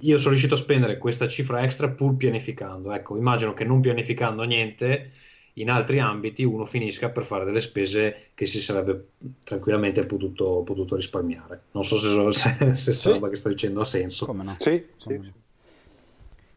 io 0.00 0.18
sono 0.18 0.30
riuscito 0.30 0.54
a 0.54 0.58
spendere 0.58 0.98
questa 0.98 1.28
cifra 1.28 1.62
extra 1.62 1.88
pur 1.88 2.16
pianificando 2.16 2.92
ecco 2.92 3.16
immagino 3.16 3.54
che 3.54 3.64
non 3.64 3.80
pianificando 3.80 4.42
niente 4.44 5.12
in 5.58 5.70
altri 5.70 6.00
ambiti 6.00 6.44
uno 6.44 6.64
finisca 6.66 7.10
per 7.10 7.24
fare 7.24 7.44
delle 7.44 7.60
spese 7.60 8.30
che 8.34 8.46
si 8.46 8.60
sarebbe 8.60 9.08
tranquillamente 9.42 10.04
potuto, 10.04 10.62
potuto 10.62 10.96
risparmiare. 10.96 11.62
Non 11.72 11.84
so 11.84 11.96
se, 11.96 12.32
se, 12.32 12.74
se 12.74 12.92
sì. 12.92 13.10
roba 13.10 13.28
che 13.28 13.36
sto 13.36 13.48
dicendo 13.48 13.80
ha 13.80 13.84
senso. 13.84 14.26
Come 14.26 14.44
no? 14.44 14.56
Sì, 14.58 14.86
Come 15.02 15.20
sì. 15.22 15.32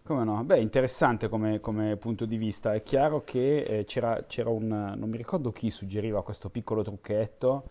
Come 0.04 0.24
no? 0.24 0.44
Beh, 0.44 0.60
interessante 0.60 1.30
come, 1.30 1.60
come, 1.60 1.96
punto 1.96 2.26
di 2.26 2.36
vista. 2.36 2.74
È 2.74 2.82
chiaro 2.82 3.24
che 3.24 3.62
eh, 3.62 3.86
c'era, 3.86 4.26
c'era, 4.28 4.50
un... 4.50 4.68
non 4.68 5.10
mi 5.10 5.18
ricordo 5.18 5.52
chi 5.52 5.70
suggeriva 5.70 6.24
questo 6.24 6.50
piccolo 6.50 6.82
trucchetto, 6.82 7.64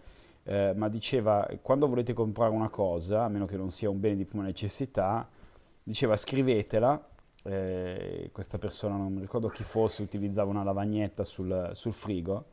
eh, 0.48 0.72
ma 0.74 0.88
diceva, 0.88 1.46
quando 1.60 1.86
volete 1.86 2.14
comprare 2.14 2.50
una 2.50 2.70
cosa, 2.70 3.24
a 3.24 3.28
meno 3.28 3.44
che 3.44 3.58
non 3.58 3.70
sia 3.70 3.90
un 3.90 4.00
bene 4.00 4.16
di 4.16 4.24
prima 4.24 4.44
necessità, 4.44 5.28
diceva 5.82 6.16
scrivetela 6.16 7.06
eh, 7.44 8.30
questa 8.32 8.56
persona, 8.56 8.96
non 8.96 9.12
mi 9.12 9.20
ricordo 9.20 9.48
chi 9.48 9.62
fosse, 9.62 10.02
utilizzava 10.02 10.48
una 10.48 10.62
lavagnetta 10.62 11.22
sul, 11.22 11.72
sul 11.74 11.92
frigo. 11.92 12.44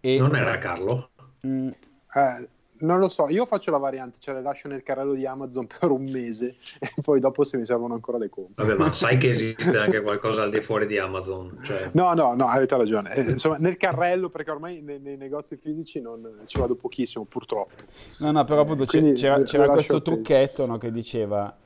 E, 0.00 0.18
non 0.18 0.34
era 0.34 0.58
Carlo? 0.58 1.10
Mh, 1.42 1.48
mm, 1.48 1.68
eh, 1.68 2.48
non 2.80 2.98
lo 2.98 3.08
so, 3.08 3.28
io 3.28 3.46
faccio 3.46 3.70
la 3.70 3.78
variante, 3.78 4.18
cioè 4.20 4.34
le 4.34 4.42
lascio 4.42 4.68
nel 4.68 4.82
carrello 4.82 5.14
di 5.14 5.26
Amazon 5.26 5.66
per 5.78 5.90
un 5.90 6.04
mese 6.04 6.56
e 6.78 6.92
poi 7.02 7.20
dopo 7.20 7.44
se 7.44 7.56
mi 7.56 7.64
servono 7.64 7.94
ancora 7.94 8.18
le 8.18 8.28
compro. 8.28 8.64
Vabbè, 8.64 8.78
ma 8.78 8.92
sai 8.92 9.16
che 9.18 9.28
esiste 9.30 9.76
anche 9.76 10.00
qualcosa 10.02 10.42
al 10.42 10.50
di 10.50 10.60
fuori 10.60 10.86
di 10.86 10.98
Amazon? 10.98 11.58
Cioè... 11.62 11.90
No, 11.92 12.12
no, 12.14 12.34
no, 12.34 12.46
avete 12.46 12.76
ragione. 12.76 13.14
Eh, 13.14 13.22
insomma, 13.22 13.56
nel 13.56 13.76
carrello, 13.76 14.28
perché 14.28 14.50
ormai 14.50 14.80
nei, 14.80 15.00
nei, 15.00 15.16
negozi 15.16 15.56
fisici 15.56 16.00
non 16.00 16.42
ci 16.46 16.58
vado 16.58 16.74
pochissimo, 16.74 17.24
purtroppo. 17.24 17.74
No, 18.18 18.30
no, 18.30 18.44
però 18.44 18.62
appunto 18.62 18.84
eh, 18.84 19.12
c'era, 19.12 19.42
c'era 19.42 19.68
questo 19.68 20.02
trucchetto 20.02 20.66
no, 20.66 20.78
che 20.78 20.90
diceva 20.90 21.56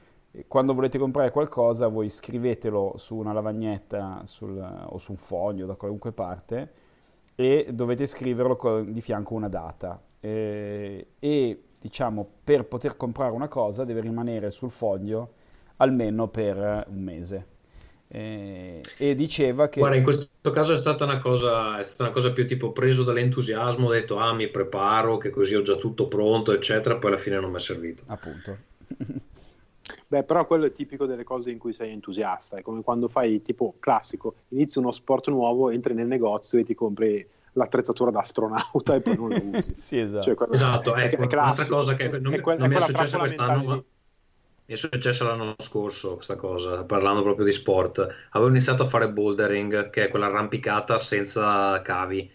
quando 0.48 0.74
volete 0.74 0.98
comprare 0.98 1.30
qualcosa 1.30 1.86
voi 1.86 2.10
scrivetelo 2.10 2.94
su 2.96 3.16
una 3.16 3.32
lavagnetta 3.32 4.22
sul, 4.24 4.58
o 4.58 4.98
su 4.98 5.12
un 5.12 5.16
foglio 5.16 5.64
da 5.64 5.76
qualunque 5.76 6.10
parte 6.10 6.72
e 7.34 7.68
dovete 7.70 8.06
scriverlo 8.06 8.56
con, 8.56 8.84
di 8.92 9.00
fianco 9.00 9.34
una 9.34 9.48
data. 9.48 10.00
E, 10.20 11.06
e 11.18 11.62
diciamo 11.80 12.26
per 12.42 12.66
poter 12.66 12.96
comprare 12.96 13.32
una 13.32 13.48
cosa 13.48 13.84
deve 13.84 14.00
rimanere 14.00 14.50
sul 14.50 14.70
foglio 14.70 15.32
almeno 15.76 16.28
per 16.28 16.86
un 16.88 17.02
mese. 17.02 17.46
E, 18.06 18.80
e 18.98 19.14
diceva 19.14 19.68
che 19.68 19.80
guarda 19.80 19.96
in 19.96 20.04
questo 20.04 20.28
caso 20.52 20.72
è 20.74 20.76
stata 20.76 21.04
una 21.04 21.18
cosa 21.18 21.78
è 21.78 21.82
stata 21.82 22.04
una 22.04 22.12
cosa 22.12 22.32
più 22.32 22.46
tipo 22.46 22.70
preso 22.70 23.02
dall'entusiasmo 23.02 23.88
ho 23.88 23.90
detto 23.90 24.18
ah 24.18 24.34
mi 24.34 24.46
preparo 24.48 25.16
che 25.16 25.30
così 25.30 25.54
ho 25.54 25.62
già 25.62 25.76
tutto 25.76 26.06
pronto 26.06 26.52
eccetera 26.52 26.96
poi 26.96 27.10
alla 27.12 27.18
fine 27.18 27.40
non 27.40 27.50
mi 27.50 27.56
è 27.56 27.60
servito. 27.60 28.04
Appunto 28.06 28.56
Beh, 30.06 30.22
però 30.24 30.46
quello 30.46 30.64
è 30.66 30.72
tipico 30.72 31.06
delle 31.06 31.24
cose 31.24 31.50
in 31.50 31.58
cui 31.58 31.72
sei 31.72 31.92
entusiasta, 31.92 32.56
è 32.56 32.62
come 32.62 32.82
quando 32.82 33.08
fai 33.08 33.40
tipo 33.40 33.74
classico, 33.78 34.34
inizi 34.48 34.78
uno 34.78 34.92
sport 34.92 35.28
nuovo, 35.28 35.70
entri 35.70 35.94
nel 35.94 36.06
negozio 36.06 36.58
e 36.58 36.64
ti 36.64 36.74
compri 36.74 37.26
l'attrezzatura 37.52 38.10
da 38.10 38.20
astronauta 38.20 38.94
e 38.94 39.00
poi 39.00 39.16
non 39.16 39.28
lo 39.28 39.42
usi. 39.56 39.74
sì, 39.76 39.98
esatto. 39.98 40.34
Cioè, 40.34 40.48
esatto, 40.50 40.94
è, 40.94 41.04
ecco, 41.04 41.28
è 41.28 41.34
un'altra 41.34 41.66
cosa 41.66 41.94
che 41.94 42.08
non, 42.18 42.34
è 42.34 42.40
que- 42.40 42.56
non 42.56 42.68
mi 42.68 42.76
è 42.76 42.80
successa 42.80 43.18
quest'anno, 43.18 43.62
ma 43.62 43.74
mi 44.66 44.72
è 44.72 44.76
successo 44.76 45.26
l'anno 45.26 45.54
scorso 45.58 46.14
questa 46.14 46.36
cosa, 46.36 46.84
parlando 46.84 47.22
proprio 47.22 47.44
di 47.44 47.52
sport. 47.52 48.06
Avevo 48.30 48.50
iniziato 48.50 48.84
a 48.84 48.86
fare 48.86 49.10
bouldering, 49.10 49.90
che 49.90 50.04
è 50.04 50.08
quella 50.08 50.26
arrampicata 50.26 50.96
senza 50.96 51.82
cavi, 51.82 52.30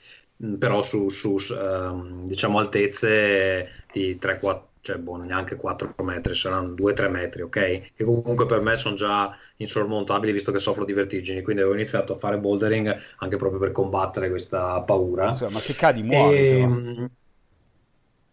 però 0.58 0.84
su, 0.84 1.10
su 1.10 1.38
um, 1.50 2.26
diciamo 2.26 2.60
altezze 2.60 3.84
di 3.92 4.18
3-4 4.20 4.69
cioè 4.82 4.98
boh, 4.98 5.18
neanche 5.18 5.56
4 5.56 5.94
metri, 6.04 6.34
saranno 6.34 6.70
2-3 6.70 7.10
metri, 7.10 7.42
ok? 7.42 7.92
Che 7.96 8.04
comunque 8.04 8.46
per 8.46 8.62
me 8.62 8.76
sono 8.76 8.96
già 8.96 9.36
insormontabili 9.58 10.32
visto 10.32 10.52
che 10.52 10.60
soffro 10.60 10.86
di 10.86 10.94
vertigini, 10.94 11.42
quindi 11.42 11.62
avevo 11.62 11.76
iniziato 11.76 12.14
a 12.14 12.18
fare 12.18 12.38
bouldering 12.38 12.98
anche 13.18 13.38
proprio 13.38 13.60
per 13.60 13.72
combattere 13.72 14.30
questa 14.30 14.82
paura. 14.82 15.26
Ma 15.26 15.34
se 15.34 15.76
cadi 15.76 16.04
muori. 16.04 16.38
E... 16.38 17.10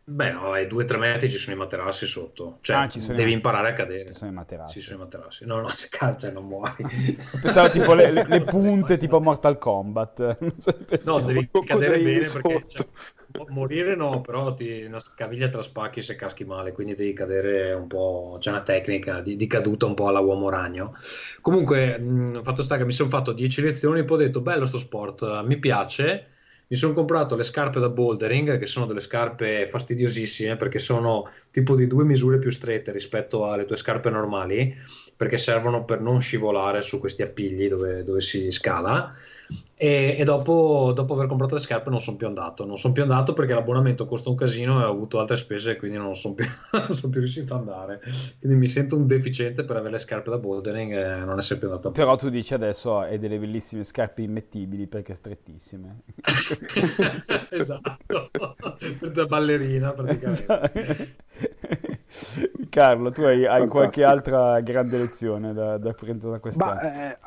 Beh, 0.08 0.30
no, 0.30 0.52
ai 0.52 0.66
2-3 0.66 0.98
metri 0.98 1.28
ci 1.28 1.36
sono 1.36 1.56
i 1.56 1.58
materassi 1.58 2.06
sotto, 2.06 2.58
cioè 2.60 2.76
ah, 2.76 2.88
devi 3.12 3.30
i... 3.30 3.32
imparare 3.32 3.70
a 3.70 3.72
cadere. 3.72 4.12
Ci 4.12 4.18
sono 4.18 4.30
i 4.30 4.34
materassi. 4.34 4.78
Ci 4.78 4.84
sono 4.84 4.98
i 4.98 5.00
materassi. 5.00 5.44
No, 5.46 5.60
no, 5.62 5.66
se 5.74 5.88
cade 5.90 6.18
cioè, 6.20 6.30
non 6.30 6.46
muori. 6.46 6.86
Pensavo 7.42 7.70
tipo 7.70 7.92
le, 7.92 8.24
le 8.24 8.40
punte 8.42 8.98
tipo 8.98 9.20
Mortal 9.20 9.58
Kombat. 9.58 10.38
no, 11.06 11.20
devi 11.22 11.50
cadere 11.64 11.98
bene 11.98 12.28
perché 12.28 12.64
cioè, 12.68 12.86
morire 13.48 13.94
no, 13.94 14.20
però 14.20 14.54
ti, 14.54 14.82
una 14.84 14.98
caviglia 15.14 15.48
te 15.48 15.56
la 15.56 15.62
spacchi 15.62 16.00
se 16.00 16.16
caschi 16.16 16.44
male, 16.44 16.72
quindi 16.72 16.94
devi 16.94 17.12
cadere 17.12 17.72
un 17.72 17.86
po', 17.86 18.36
c'è 18.40 18.50
una 18.50 18.62
tecnica 18.62 19.20
di, 19.20 19.36
di 19.36 19.46
caduta 19.46 19.86
un 19.86 19.94
po' 19.94 20.08
alla 20.08 20.20
uomo 20.20 20.48
ragno. 20.48 20.94
Comunque, 21.40 21.98
mh, 21.98 22.42
fatto 22.42 22.62
sta 22.62 22.76
che 22.76 22.84
mi 22.84 22.92
sono 22.92 23.08
fatto 23.08 23.32
10 23.32 23.62
lezioni 23.62 24.04
poi 24.04 24.16
ho 24.16 24.20
detto, 24.26 24.40
bello 24.40 24.64
sto 24.64 24.78
sport, 24.78 25.42
mi 25.44 25.58
piace, 25.58 26.28
mi 26.68 26.76
sono 26.76 26.94
comprato 26.94 27.36
le 27.36 27.44
scarpe 27.44 27.78
da 27.78 27.88
bouldering, 27.88 28.58
che 28.58 28.66
sono 28.66 28.86
delle 28.86 29.00
scarpe 29.00 29.68
fastidiosissime 29.68 30.56
perché 30.56 30.78
sono 30.78 31.30
tipo 31.50 31.76
di 31.76 31.86
due 31.86 32.04
misure 32.04 32.38
più 32.38 32.50
strette 32.50 32.90
rispetto 32.92 33.48
alle 33.48 33.64
tue 33.64 33.76
scarpe 33.76 34.10
normali, 34.10 34.74
perché 35.16 35.38
servono 35.38 35.84
per 35.84 36.00
non 36.00 36.20
scivolare 36.20 36.80
su 36.80 36.98
questi 36.98 37.22
appigli 37.22 37.68
dove, 37.68 38.02
dove 38.02 38.20
si 38.20 38.50
scala 38.50 39.14
e, 39.78 40.16
e 40.18 40.24
dopo, 40.24 40.92
dopo, 40.94 41.12
aver 41.12 41.26
comprato 41.26 41.54
le 41.54 41.60
scarpe 41.60 41.90
non 41.90 42.00
sono 42.00 42.16
più 42.16 42.26
andato 42.26 42.64
non 42.64 42.78
sono 42.78 42.94
più 42.94 43.02
andato 43.02 43.34
perché 43.34 43.52
l'abbonamento 43.52 44.06
costa 44.06 44.30
un 44.30 44.34
casino 44.34 44.80
e 44.80 44.84
ho 44.84 44.90
avuto 44.90 45.18
altre 45.18 45.36
spese 45.36 45.72
e 45.72 45.76
quindi 45.76 45.98
non 45.98 46.16
sono 46.16 46.32
più, 46.32 46.46
sono 46.94 47.12
più 47.12 47.20
riuscito 47.20 47.54
ad 47.54 47.60
andare 47.60 48.00
quindi 48.40 48.56
mi 48.56 48.68
sento 48.68 48.96
un 48.96 49.06
deficiente 49.06 49.64
per 49.64 49.76
avere 49.76 49.92
le 49.92 49.98
scarpe 49.98 50.30
da 50.30 50.38
bouldering 50.38 50.92
e 50.92 51.24
non 51.24 51.36
essere 51.36 51.58
più 51.58 51.68
andato 51.68 51.88
a 51.88 51.90
però 51.90 52.16
tu 52.16 52.30
dici 52.30 52.54
adesso 52.54 53.00
hai 53.00 53.18
delle 53.18 53.38
bellissime 53.38 53.82
scarpe 53.82 54.22
immettibili 54.22 54.86
perché 54.86 55.12
strettissime 55.12 56.00
esatto 57.50 57.98
per 58.98 59.10
da 59.10 59.26
ballerina 59.26 59.92
praticamente 59.92 60.24
esatto. 60.26 61.14
Carlo, 62.70 63.10
tu 63.10 63.22
hai, 63.22 63.44
hai 63.46 63.66
qualche 63.68 64.04
altra 64.04 64.60
grande 64.60 64.98
lezione 64.98 65.52
da, 65.52 65.76
da 65.76 65.92
prendere 65.92 66.32
da 66.32 66.38
quest'anno? 66.38 66.80
Eh, 66.80 67.18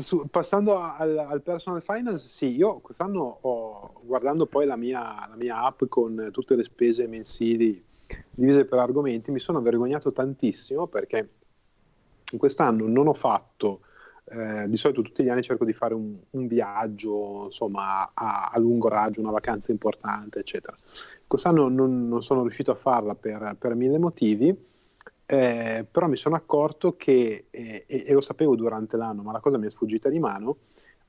su, 0.00 0.26
passando 0.30 0.78
al, 0.78 1.16
al, 1.18 1.42
personal 1.42 1.82
finance, 1.86 2.26
sì, 2.26 2.56
io 2.56 2.80
quest'anno 2.80 3.38
ho, 3.40 4.00
guardando 4.02 4.46
poi 4.46 4.66
la 4.66 4.76
mia, 4.76 5.26
la 5.28 5.36
mia 5.36 5.62
app 5.62 5.84
con 5.88 6.30
tutte 6.32 6.56
le 6.56 6.64
spese 6.64 7.06
mensili 7.06 7.82
divise 8.34 8.64
per 8.64 8.80
argomenti, 8.80 9.30
mi 9.30 9.38
sono 9.38 9.62
vergognato 9.62 10.12
tantissimo 10.12 10.86
perché 10.88 11.28
quest'anno 12.36 12.86
non 12.88 13.06
ho 13.06 13.14
fatto 13.14 13.80
eh, 14.24 14.68
di 14.68 14.76
solito 14.76 15.02
tutti 15.02 15.22
gli 15.22 15.28
anni 15.28 15.42
cerco 15.42 15.64
di 15.64 15.72
fare 15.72 15.94
un, 15.94 16.16
un 16.30 16.46
viaggio 16.48 17.44
insomma 17.44 18.10
a, 18.12 18.50
a, 18.52 18.58
lungo 18.58 18.88
raggio, 18.88 19.20
una 19.20 19.30
vacanza 19.30 19.70
importante, 19.70 20.40
eccetera. 20.40 20.74
Quest'anno 21.26 21.68
non, 21.68 22.08
non 22.08 22.22
sono 22.22 22.42
riuscito 22.42 22.72
a 22.72 22.74
farla 22.74 23.14
per, 23.14 23.56
per 23.58 23.74
mille 23.76 23.98
motivi, 23.98 24.54
eh, 25.26 25.86
però 25.90 26.08
mi 26.08 26.16
sono 26.16 26.34
accorto 26.34 26.96
che, 26.96 27.46
eh, 27.50 27.84
e, 27.86 28.04
e, 28.06 28.12
lo 28.12 28.20
sapevo 28.20 28.56
durante 28.56 28.96
l'anno, 28.96 29.22
ma 29.22 29.32
la 29.32 29.40
cosa 29.40 29.58
mi 29.58 29.66
è 29.66 29.70
sfuggita 29.70 30.08
di 30.08 30.18
mano, 30.18 30.56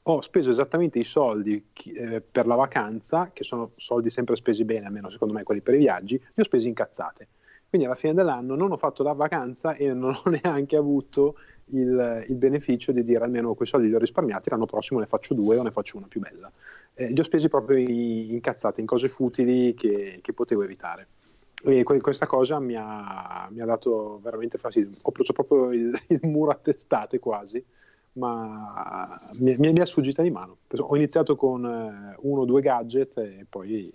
ho 0.09 0.21
speso 0.21 0.51
esattamente 0.51 0.99
i 0.99 1.03
soldi 1.03 1.61
eh, 1.95 2.21
per 2.21 2.45
la 2.45 2.55
vacanza, 2.55 3.31
che 3.33 3.43
sono 3.43 3.71
soldi 3.73 4.09
sempre 4.09 4.37
spesi 4.37 4.63
bene, 4.63 4.85
almeno 4.85 5.09
secondo 5.09 5.33
me 5.33 5.43
quelli 5.43 5.61
per 5.61 5.73
i 5.73 5.79
viaggi, 5.79 6.15
li 6.15 6.41
ho 6.41 6.43
spesi 6.43 6.67
in 6.67 6.73
cazzate. 6.73 7.27
Quindi 7.67 7.87
alla 7.87 7.95
fine 7.95 8.13
dell'anno 8.13 8.55
non 8.55 8.71
ho 8.71 8.77
fatto 8.77 9.03
la 9.03 9.11
vacanza 9.11 9.75
e 9.75 9.93
non 9.93 10.13
ho 10.15 10.29
neanche 10.41 10.77
avuto 10.77 11.35
il, 11.71 12.25
il, 12.29 12.35
beneficio 12.35 12.93
di 12.93 13.03
dire 13.03 13.25
almeno 13.25 13.53
quei 13.53 13.67
soldi 13.67 13.87
li 13.87 13.95
ho 13.95 13.99
risparmiati, 13.99 14.49
l'anno 14.49 14.65
prossimo 14.65 15.01
ne 15.01 15.05
faccio 15.07 15.33
due 15.33 15.57
o 15.57 15.63
ne 15.63 15.71
faccio 15.71 15.97
una 15.97 16.07
più 16.07 16.21
bella. 16.21 16.49
eh, 16.93 17.11
li 17.11 17.19
ho 17.19 17.23
spesi 17.23 17.49
proprio 17.49 17.77
in, 17.77 18.31
in 18.31 18.39
cazzate, 18.39 18.79
in 18.79 18.87
cose 18.87 19.09
futili 19.09 19.73
che, 19.73 20.19
che 20.21 20.33
potevo 20.33 20.63
evitare. 20.63 21.07
E 21.65 21.83
questa 21.83 22.27
cosa 22.27 22.59
mi 22.59 22.75
ha, 22.77 23.49
mi 23.51 23.59
ha, 23.61 23.65
dato 23.65 24.19
veramente 24.21 24.57
fastidio. 24.57 24.91
Ho 25.01 25.11
preso 25.11 25.33
proprio 25.33 25.73
il, 25.73 25.91
il 26.07 26.19
muro 26.23 26.51
a 26.51 26.55
testate 26.55 27.19
quasi, 27.19 27.61
ma 28.17 29.15
mi, 29.39 29.55
mi, 29.57 29.79
è 29.79 29.85
sfuggita 29.85 30.21
di 30.21 30.29
mano. 30.29 30.57
Ho 30.77 30.95
iniziato 30.95 31.35
con 31.35 31.65
eh, 31.65 32.15
uno 32.19 32.41
o 32.41 32.45
due 32.45 32.61
gadget 32.61 33.17
e 33.17 33.45
poi 33.47 33.91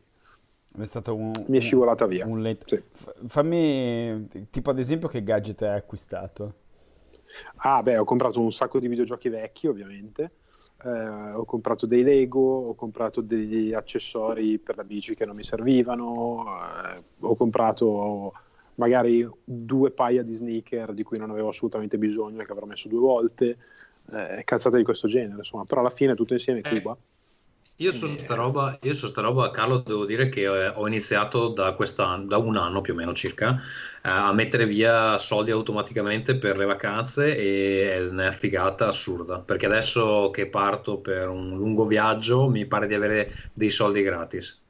è 0.78 0.84
stato 0.84 1.14
un, 1.14 1.32
mi 1.48 1.58
è 1.58 1.60
scivolata 1.60 2.06
via. 2.06 2.26
Un 2.26 2.40
let... 2.40 2.64
sì. 2.66 2.82
Fammi, 3.26 4.28
tipo 4.50 4.70
ad 4.70 4.78
esempio, 4.78 5.08
che 5.08 5.22
gadget 5.22 5.62
hai 5.62 5.76
acquistato? 5.76 6.54
Ah, 7.56 7.82
beh, 7.82 7.98
ho 7.98 8.04
comprato 8.04 8.40
un 8.40 8.52
sacco 8.52 8.78
di 8.78 8.88
videogiochi 8.88 9.28
vecchi, 9.28 9.66
ovviamente 9.66 10.32
eh, 10.84 11.32
ho 11.32 11.44
comprato 11.44 11.86
dei 11.86 12.02
Lego, 12.02 12.40
ho 12.40 12.74
comprato 12.74 13.20
degli 13.20 13.72
accessori 13.72 14.58
per 14.58 14.76
la 14.76 14.84
bici 14.84 15.14
che 15.14 15.24
non 15.24 15.36
mi 15.36 15.44
servivano, 15.44 16.44
eh, 16.44 17.02
ho 17.20 17.36
comprato 17.36 18.32
magari 18.76 19.28
due 19.44 19.90
paia 19.90 20.22
di 20.22 20.32
sneaker 20.32 20.92
di 20.92 21.02
cui 21.02 21.18
non 21.18 21.30
avevo 21.30 21.48
assolutamente 21.48 21.98
bisogno 21.98 22.40
e 22.40 22.46
che 22.46 22.52
avrò 22.52 22.66
messo 22.66 22.88
due 22.88 23.00
volte, 23.00 23.56
eh, 24.12 24.42
cazzate 24.44 24.76
di 24.76 24.84
questo 24.84 25.08
genere, 25.08 25.38
insomma, 25.38 25.64
però 25.64 25.80
alla 25.80 25.90
fine 25.90 26.14
tutto 26.14 26.32
insieme 26.32 26.60
eh, 26.60 26.68
Cuba. 26.68 26.96
Io 27.76 27.90
su 27.92 28.06
sta 28.06 28.34
roba, 28.34 28.78
io 28.82 28.92
su 28.92 29.08
sta 29.08 29.22
roba, 29.22 29.50
Carlo, 29.50 29.78
devo 29.78 30.04
dire 30.04 30.28
che 30.28 30.42
eh, 30.42 30.68
ho 30.68 30.86
iniziato 30.86 31.48
da, 31.48 31.74
da 31.74 32.36
un 32.36 32.56
anno 32.56 32.80
più 32.80 32.92
o 32.92 32.96
meno 32.96 33.12
circa 33.12 33.60
eh, 34.02 34.08
a 34.08 34.32
mettere 34.32 34.66
via 34.66 35.18
soldi 35.18 35.50
automaticamente 35.50 36.36
per 36.36 36.56
le 36.56 36.64
vacanze 36.64 37.36
e 37.36 37.92
è 37.92 38.06
una 38.06 38.30
figata 38.30 38.86
assurda 38.86 39.38
perché 39.40 39.66
adesso 39.66 40.30
che 40.30 40.46
parto 40.46 40.98
per 40.98 41.28
un 41.28 41.56
lungo 41.56 41.84
viaggio 41.86 42.48
mi 42.48 42.66
pare 42.66 42.86
di 42.86 42.94
avere 42.94 43.32
dei 43.52 43.70
soldi 43.70 44.02
gratis. 44.02 44.61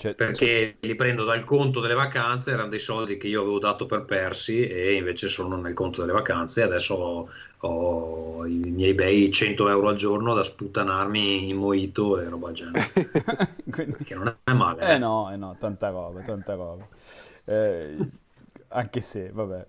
Cioè, 0.00 0.14
perché 0.14 0.76
li 0.80 0.94
prendo 0.94 1.24
dal 1.24 1.44
conto 1.44 1.80
delle 1.80 1.92
vacanze, 1.92 2.52
erano 2.52 2.70
dei 2.70 2.78
soldi 2.78 3.18
che 3.18 3.26
io 3.26 3.42
avevo 3.42 3.58
dato 3.58 3.84
per 3.84 4.06
persi 4.06 4.66
e 4.66 4.94
invece 4.94 5.28
sono 5.28 5.60
nel 5.60 5.74
conto 5.74 6.00
delle 6.00 6.14
vacanze. 6.14 6.62
Adesso 6.62 6.94
ho, 6.94 7.28
ho 7.58 8.46
i 8.46 8.70
miei 8.70 8.94
bei 8.94 9.30
100 9.30 9.68
euro 9.68 9.88
al 9.88 9.96
giorno 9.96 10.32
da 10.32 10.42
sputtanarmi 10.42 11.50
in 11.50 11.56
mojito 11.58 12.18
e 12.18 12.30
roba 12.30 12.50
genere. 12.50 12.90
Quindi... 13.70 13.92
Perché 13.92 14.14
non 14.14 14.34
è 14.42 14.52
male. 14.54 14.80
Eh, 14.80 14.94
eh 14.94 14.98
no, 14.98 15.30
eh 15.30 15.36
no, 15.36 15.54
tanta 15.60 15.90
roba, 15.90 16.22
tanta 16.22 16.54
roba. 16.54 16.88
Eh, 17.44 17.96
anche 18.68 19.00
se, 19.02 19.30
vabbè, 19.30 19.66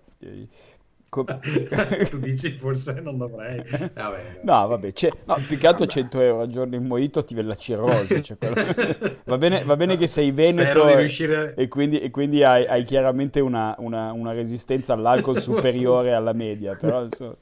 Com- 1.12 1.26
tu 2.08 2.18
dici 2.20 2.52
forse 2.52 2.98
non 3.02 3.18
dovrei. 3.18 3.62
Vabbè, 3.92 4.40
no, 4.44 4.66
vabbè, 4.66 4.92
no, 5.26 5.36
più 5.46 5.58
che 5.58 5.66
altro 5.66 5.84
100 5.84 6.20
euro 6.22 6.40
al 6.40 6.48
giorno 6.48 6.74
in 6.74 6.86
mojito 6.86 7.22
ti 7.22 7.34
viene 7.34 7.50
la 7.50 7.54
cirrosi. 7.54 8.22
Cioè 8.22 8.38
quello... 8.38 8.54
va, 9.26 9.36
bene, 9.36 9.62
va, 9.62 9.76
bene, 9.76 9.98
che 9.98 10.06
sei 10.06 10.30
veneto 10.30 10.88
e, 10.88 10.96
riuscire... 10.96 11.52
e, 11.54 11.68
quindi, 11.68 12.00
e 12.00 12.10
quindi 12.10 12.42
hai, 12.42 12.64
hai, 12.64 12.82
chiaramente 12.84 13.40
una, 13.40 13.74
una, 13.76 14.10
una, 14.12 14.32
resistenza 14.32 14.94
all'alcol 14.94 15.36
superiore 15.38 16.14
alla 16.14 16.32
media, 16.32 16.76
però 16.76 17.02
insomma... 17.02 17.36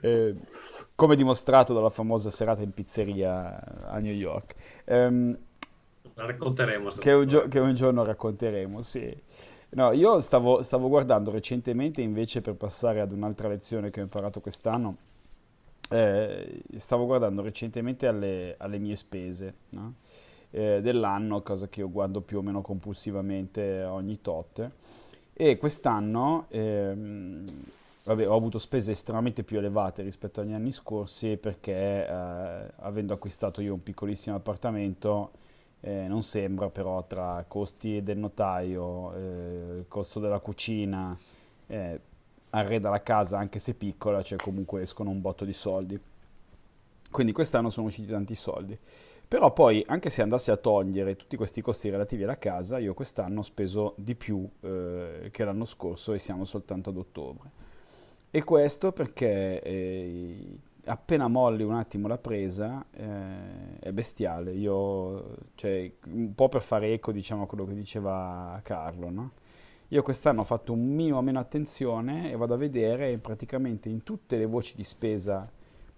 eh, 0.00 0.34
come 0.94 1.16
dimostrato 1.16 1.74
dalla 1.74 1.90
famosa 1.90 2.30
serata 2.30 2.62
in 2.62 2.72
pizzeria 2.72 3.62
a 3.88 3.98
New 3.98 4.14
York. 4.14 4.54
Um, 4.86 5.38
la 6.14 6.24
racconteremo. 6.24 6.88
Che 6.88 7.12
un, 7.12 7.26
gio- 7.26 7.46
che 7.46 7.58
un 7.58 7.74
giorno 7.74 8.04
racconteremo, 8.04 8.80
sì. 8.80 9.14
No, 9.72 9.92
io 9.92 10.18
stavo, 10.20 10.62
stavo, 10.62 10.88
guardando 10.88 11.30
recentemente 11.30 12.02
invece 12.02 12.40
per 12.40 12.54
passare 12.54 13.00
ad 13.00 13.12
un'altra 13.12 13.46
lezione 13.46 13.90
che 13.90 14.00
ho 14.00 14.02
imparato 14.02 14.40
quest'anno. 14.40 14.96
Eh, 15.88 16.62
stavo 16.74 17.06
guardando 17.06 17.42
recentemente 17.42 18.06
alle, 18.06 18.54
alle 18.58 18.78
mie 18.78 18.96
spese 18.96 19.54
no? 19.70 19.94
eh, 20.50 20.80
dell'anno, 20.80 21.42
cosa 21.42 21.68
che 21.68 21.80
io 21.80 21.90
guardo 21.90 22.20
più 22.20 22.38
o 22.38 22.42
meno 22.42 22.62
compulsivamente 22.62 23.84
ogni 23.84 24.20
tot. 24.20 24.70
E 25.32 25.56
quest'anno 25.56 26.46
ehm, 26.48 27.44
vabbè, 28.06 28.28
ho 28.28 28.34
avuto 28.34 28.58
spese 28.58 28.90
estremamente 28.90 29.44
più 29.44 29.58
elevate 29.58 30.02
rispetto 30.02 30.40
agli 30.40 30.52
anni 30.52 30.72
scorsi 30.72 31.36
perché 31.36 32.06
eh, 32.06 32.72
avendo 32.76 33.14
acquistato 33.14 33.60
io 33.60 33.74
un 33.74 33.82
piccolissimo 33.82 34.34
appartamento 34.34 35.30
eh, 35.80 36.06
non 36.06 36.22
sembra 36.22 36.68
però 36.70 37.06
tra 37.06 37.44
costi 37.48 38.02
del 38.02 38.18
notaio, 38.18 39.14
eh, 39.14 39.84
costo 39.88 40.20
della 40.20 40.40
cucina, 40.40 41.16
eh, 41.66 42.00
arreda 42.50 42.90
la 42.90 43.02
casa 43.02 43.38
anche 43.38 43.58
se 43.58 43.74
piccola, 43.74 44.22
cioè 44.22 44.38
comunque 44.38 44.82
escono 44.82 45.10
un 45.10 45.20
botto 45.20 45.44
di 45.44 45.52
soldi. 45.52 46.00
Quindi 47.10 47.32
quest'anno 47.32 47.70
sono 47.70 47.86
usciti 47.86 48.08
tanti 48.08 48.34
soldi. 48.34 48.78
Però 49.26 49.52
poi, 49.52 49.84
anche 49.86 50.10
se 50.10 50.22
andassi 50.22 50.50
a 50.50 50.56
togliere 50.56 51.14
tutti 51.14 51.36
questi 51.36 51.60
costi 51.60 51.88
relativi 51.88 52.24
alla 52.24 52.36
casa, 52.36 52.78
io 52.78 52.94
quest'anno 52.94 53.38
ho 53.40 53.42
speso 53.42 53.94
di 53.96 54.16
più 54.16 54.48
eh, 54.60 55.28
che 55.30 55.44
l'anno 55.44 55.64
scorso 55.64 56.12
e 56.12 56.18
siamo 56.18 56.44
soltanto 56.44 56.90
ad 56.90 56.96
ottobre. 56.96 57.50
E 58.32 58.42
questo 58.42 58.90
perché 58.92 59.62
eh, 59.62 60.58
appena 60.84 61.28
molli 61.28 61.62
un 61.62 61.74
attimo 61.74 62.08
la 62.08 62.18
presa 62.18 62.84
eh, 62.90 63.69
è 63.80 63.92
bestiale. 63.92 64.52
Io, 64.52 65.36
cioè, 65.54 65.90
un 66.06 66.34
po' 66.34 66.48
per 66.48 66.62
fare 66.62 66.92
eco 66.92 67.12
diciamo, 67.12 67.44
a 67.44 67.46
quello 67.46 67.64
che 67.64 67.74
diceva 67.74 68.60
Carlo, 68.62 69.10
no? 69.10 69.30
Io 69.88 70.02
quest'anno 70.02 70.42
ho 70.42 70.44
fatto 70.44 70.72
un 70.72 70.86
minimo 70.86 71.20
meno 71.20 71.40
attenzione 71.40 72.30
e 72.30 72.36
vado 72.36 72.54
a 72.54 72.56
vedere 72.56 73.18
praticamente 73.18 73.88
in 73.88 74.04
tutte 74.04 74.36
le 74.36 74.46
voci 74.46 74.76
di 74.76 74.84
spesa 74.84 75.50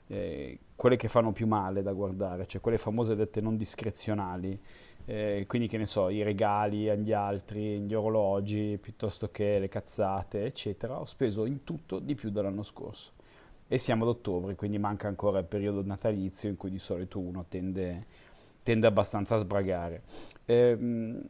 eh, 0.07 0.59
quelle 0.75 0.97
che 0.97 1.09
fanno 1.09 1.33
più 1.33 1.47
male 1.47 1.83
da 1.83 1.93
guardare, 1.93 2.47
cioè 2.47 2.61
quelle 2.63 2.79
famose 2.79 3.15
dette 3.15 3.43
non 3.43 3.57
discrezionali, 3.57 4.59
eh, 5.05 5.45
quindi 5.47 5.69
che 5.69 5.77
ne 5.77 5.85
so, 5.85 6.09
i 6.09 6.23
regali 6.23 6.89
agli 6.89 7.13
altri, 7.13 7.81
gli 7.81 7.93
orologi, 7.93 8.79
piuttosto 8.81 9.31
che 9.31 9.59
le 9.59 9.69
cazzate, 9.69 10.45
eccetera, 10.47 10.99
ho 10.99 11.05
speso 11.05 11.45
in 11.45 11.63
tutto 11.63 11.99
di 11.99 12.15
più 12.15 12.31
dell'anno 12.31 12.63
scorso 12.63 13.13
e 13.73 13.79
siamo 13.79 14.03
ad 14.03 14.11
ottobre, 14.11 14.55
quindi 14.55 14.77
manca 14.77 15.09
ancora 15.09 15.39
il 15.39 15.47
periodo 15.47 15.83
natalizio 15.83 16.51
in 16.51 16.59
cui 16.59 16.69
di 16.69 16.79
solito 16.79 17.19
uno 17.19 17.47
tende, 17.49 18.05
tende 18.63 18.87
abbastanza 18.87 19.37
a 19.37 19.39
sbragare. 19.39 20.03
Ehm, 20.45 21.27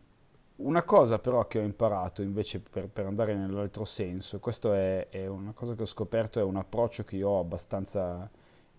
una 0.57 0.83
cosa 0.83 1.21
però 1.21 1.47
che 1.47 1.61
ho 1.61 1.63
imparato 1.63 2.21
invece 2.21 2.59
per, 2.59 2.89
per 2.89 3.07
andare 3.07 3.37
nell'altro 3.37 3.85
senso, 3.85 4.41
questo 4.41 4.73
è, 4.73 5.07
è, 5.09 5.29
una 5.29 5.53
cosa 5.53 5.77
che 5.77 5.83
ho 5.83 5.87
scoperto, 5.87 6.41
è 6.41 6.43
un 6.43 6.57
approccio 6.57 7.05
che 7.05 7.15
io 7.15 7.29
ho 7.29 7.39
abbastanza 7.39 8.29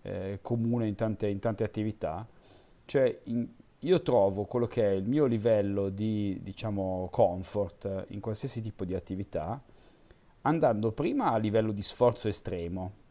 eh, 0.02 0.40
comune 0.42 0.86
in 0.86 0.94
tante, 0.94 1.28
in 1.28 1.38
tante, 1.38 1.64
attività, 1.64 2.28
cioè 2.84 3.18
in, 3.24 3.48
io 3.78 4.02
trovo 4.02 4.44
quello 4.44 4.66
che 4.66 4.86
è 4.86 4.90
il 4.90 5.08
mio 5.08 5.24
livello 5.24 5.88
di 5.88 6.38
diciamo 6.42 7.08
comfort 7.10 8.08
in 8.08 8.20
qualsiasi 8.20 8.60
tipo 8.60 8.84
di 8.84 8.94
attività 8.94 9.58
andando 10.42 10.92
prima 10.92 11.32
a 11.32 11.38
livello 11.38 11.72
di 11.72 11.80
sforzo 11.80 12.28
estremo 12.28 13.02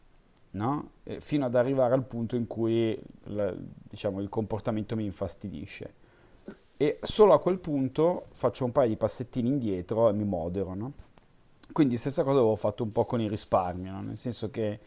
no? 0.54 0.90
fino 1.18 1.44
ad 1.44 1.54
arrivare 1.54 1.94
al 1.94 2.04
punto 2.04 2.36
in 2.36 2.46
cui 2.46 2.98
la, 3.24 3.54
diciamo, 3.56 4.20
il 4.20 4.28
comportamento 4.28 4.96
mi 4.96 5.04
infastidisce. 5.04 6.02
E 6.76 6.98
solo 7.02 7.32
a 7.32 7.40
quel 7.40 7.58
punto 7.58 8.24
faccio 8.32 8.64
un 8.64 8.72
paio 8.72 8.88
di 8.88 8.96
passettini 8.96 9.48
indietro 9.48 10.08
e 10.08 10.12
mi 10.12 10.24
modero. 10.24 10.74
No? 10.74 10.92
Quindi 11.72 11.96
stessa 11.96 12.24
cosa 12.24 12.38
avevo 12.38 12.56
fatto 12.56 12.82
un 12.82 12.90
po' 12.90 13.04
con 13.04 13.20
il 13.20 13.28
risparmio, 13.28 13.92
no? 13.92 14.02
nel 14.02 14.16
senso 14.16 14.50
che 14.50 14.80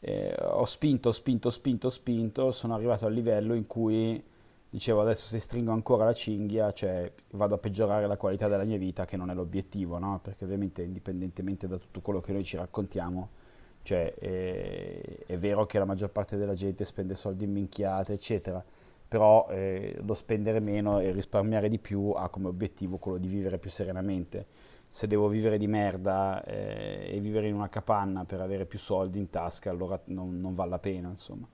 eh, 0.00 0.34
ho 0.40 0.64
spinto, 0.64 1.10
spinto, 1.10 1.50
spinto, 1.50 1.90
spinto, 1.90 2.50
sono 2.50 2.74
arrivato 2.74 3.06
al 3.06 3.12
livello 3.12 3.54
in 3.54 3.66
cui 3.66 4.22
dicevo 4.70 5.00
adesso 5.00 5.26
se 5.26 5.38
stringo 5.38 5.72
ancora 5.72 6.04
la 6.04 6.12
cinghia, 6.12 6.72
cioè 6.72 7.10
vado 7.30 7.54
a 7.54 7.58
peggiorare 7.58 8.06
la 8.06 8.16
qualità 8.16 8.48
della 8.48 8.64
mia 8.64 8.76
vita, 8.76 9.06
che 9.06 9.16
non 9.16 9.30
è 9.30 9.34
l'obiettivo, 9.34 9.98
no? 9.98 10.20
perché 10.22 10.44
ovviamente 10.44 10.82
indipendentemente 10.82 11.66
da 11.66 11.78
tutto 11.78 12.00
quello 12.00 12.20
che 12.20 12.32
noi 12.32 12.44
ci 12.44 12.56
raccontiamo, 12.56 13.30
cioè, 13.82 14.14
è, 14.14 15.24
è, 15.26 15.36
vero 15.38 15.66
che 15.66 15.78
la 15.78 15.84
maggior 15.84 16.10
parte 16.10 16.36
della 16.36 16.54
gente 16.54 16.84
spende 16.84 17.14
soldi 17.14 17.44
in 17.44 17.52
minchiate, 17.52 18.12
eccetera, 18.12 18.62
però 19.06 19.46
eh, 19.48 19.98
lo 20.04 20.14
spendere 20.14 20.60
meno 20.60 21.00
e 21.00 21.10
risparmiare 21.12 21.68
di 21.68 21.78
più 21.78 22.10
ha 22.10 22.28
come 22.28 22.48
obiettivo 22.48 22.98
quello 22.98 23.18
di 23.18 23.28
vivere 23.28 23.58
più 23.58 23.70
serenamente. 23.70 24.46
Se 24.90 25.06
devo 25.06 25.28
vivere 25.28 25.58
di 25.58 25.66
merda 25.66 26.42
eh, 26.44 27.10
e 27.14 27.20
vivere 27.20 27.48
in 27.48 27.54
una 27.54 27.68
capanna 27.68 28.24
per 28.24 28.40
avere 28.40 28.66
più 28.66 28.78
soldi 28.78 29.18
in 29.18 29.30
tasca, 29.30 29.70
allora 29.70 30.00
non, 30.06 30.40
non 30.40 30.54
vale 30.54 30.70
la 30.70 30.78
pena, 30.78 31.08
insomma. 31.08 31.48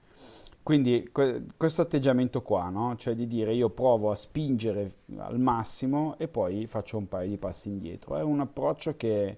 Quindi 0.65 1.09
que- 1.11 1.43
questo 1.55 1.83
atteggiamento 1.83 2.41
qua, 2.41 2.69
no? 2.69 2.95
cioè 2.95 3.13
di 3.13 3.27
dire 3.27 3.53
io 3.53 3.69
provo 3.69 4.09
a 4.09 4.15
spingere 4.15 4.95
al 5.17 5.39
massimo 5.39 6.17
e 6.17 6.27
poi 6.27 6.65
faccio 6.65 6.97
un 6.97 7.07
paio 7.07 7.29
di 7.29 7.37
passi 7.37 7.69
indietro, 7.69 8.17
è 8.17 8.23
un 8.23 8.39
approccio 8.39 8.95
che 8.97 9.37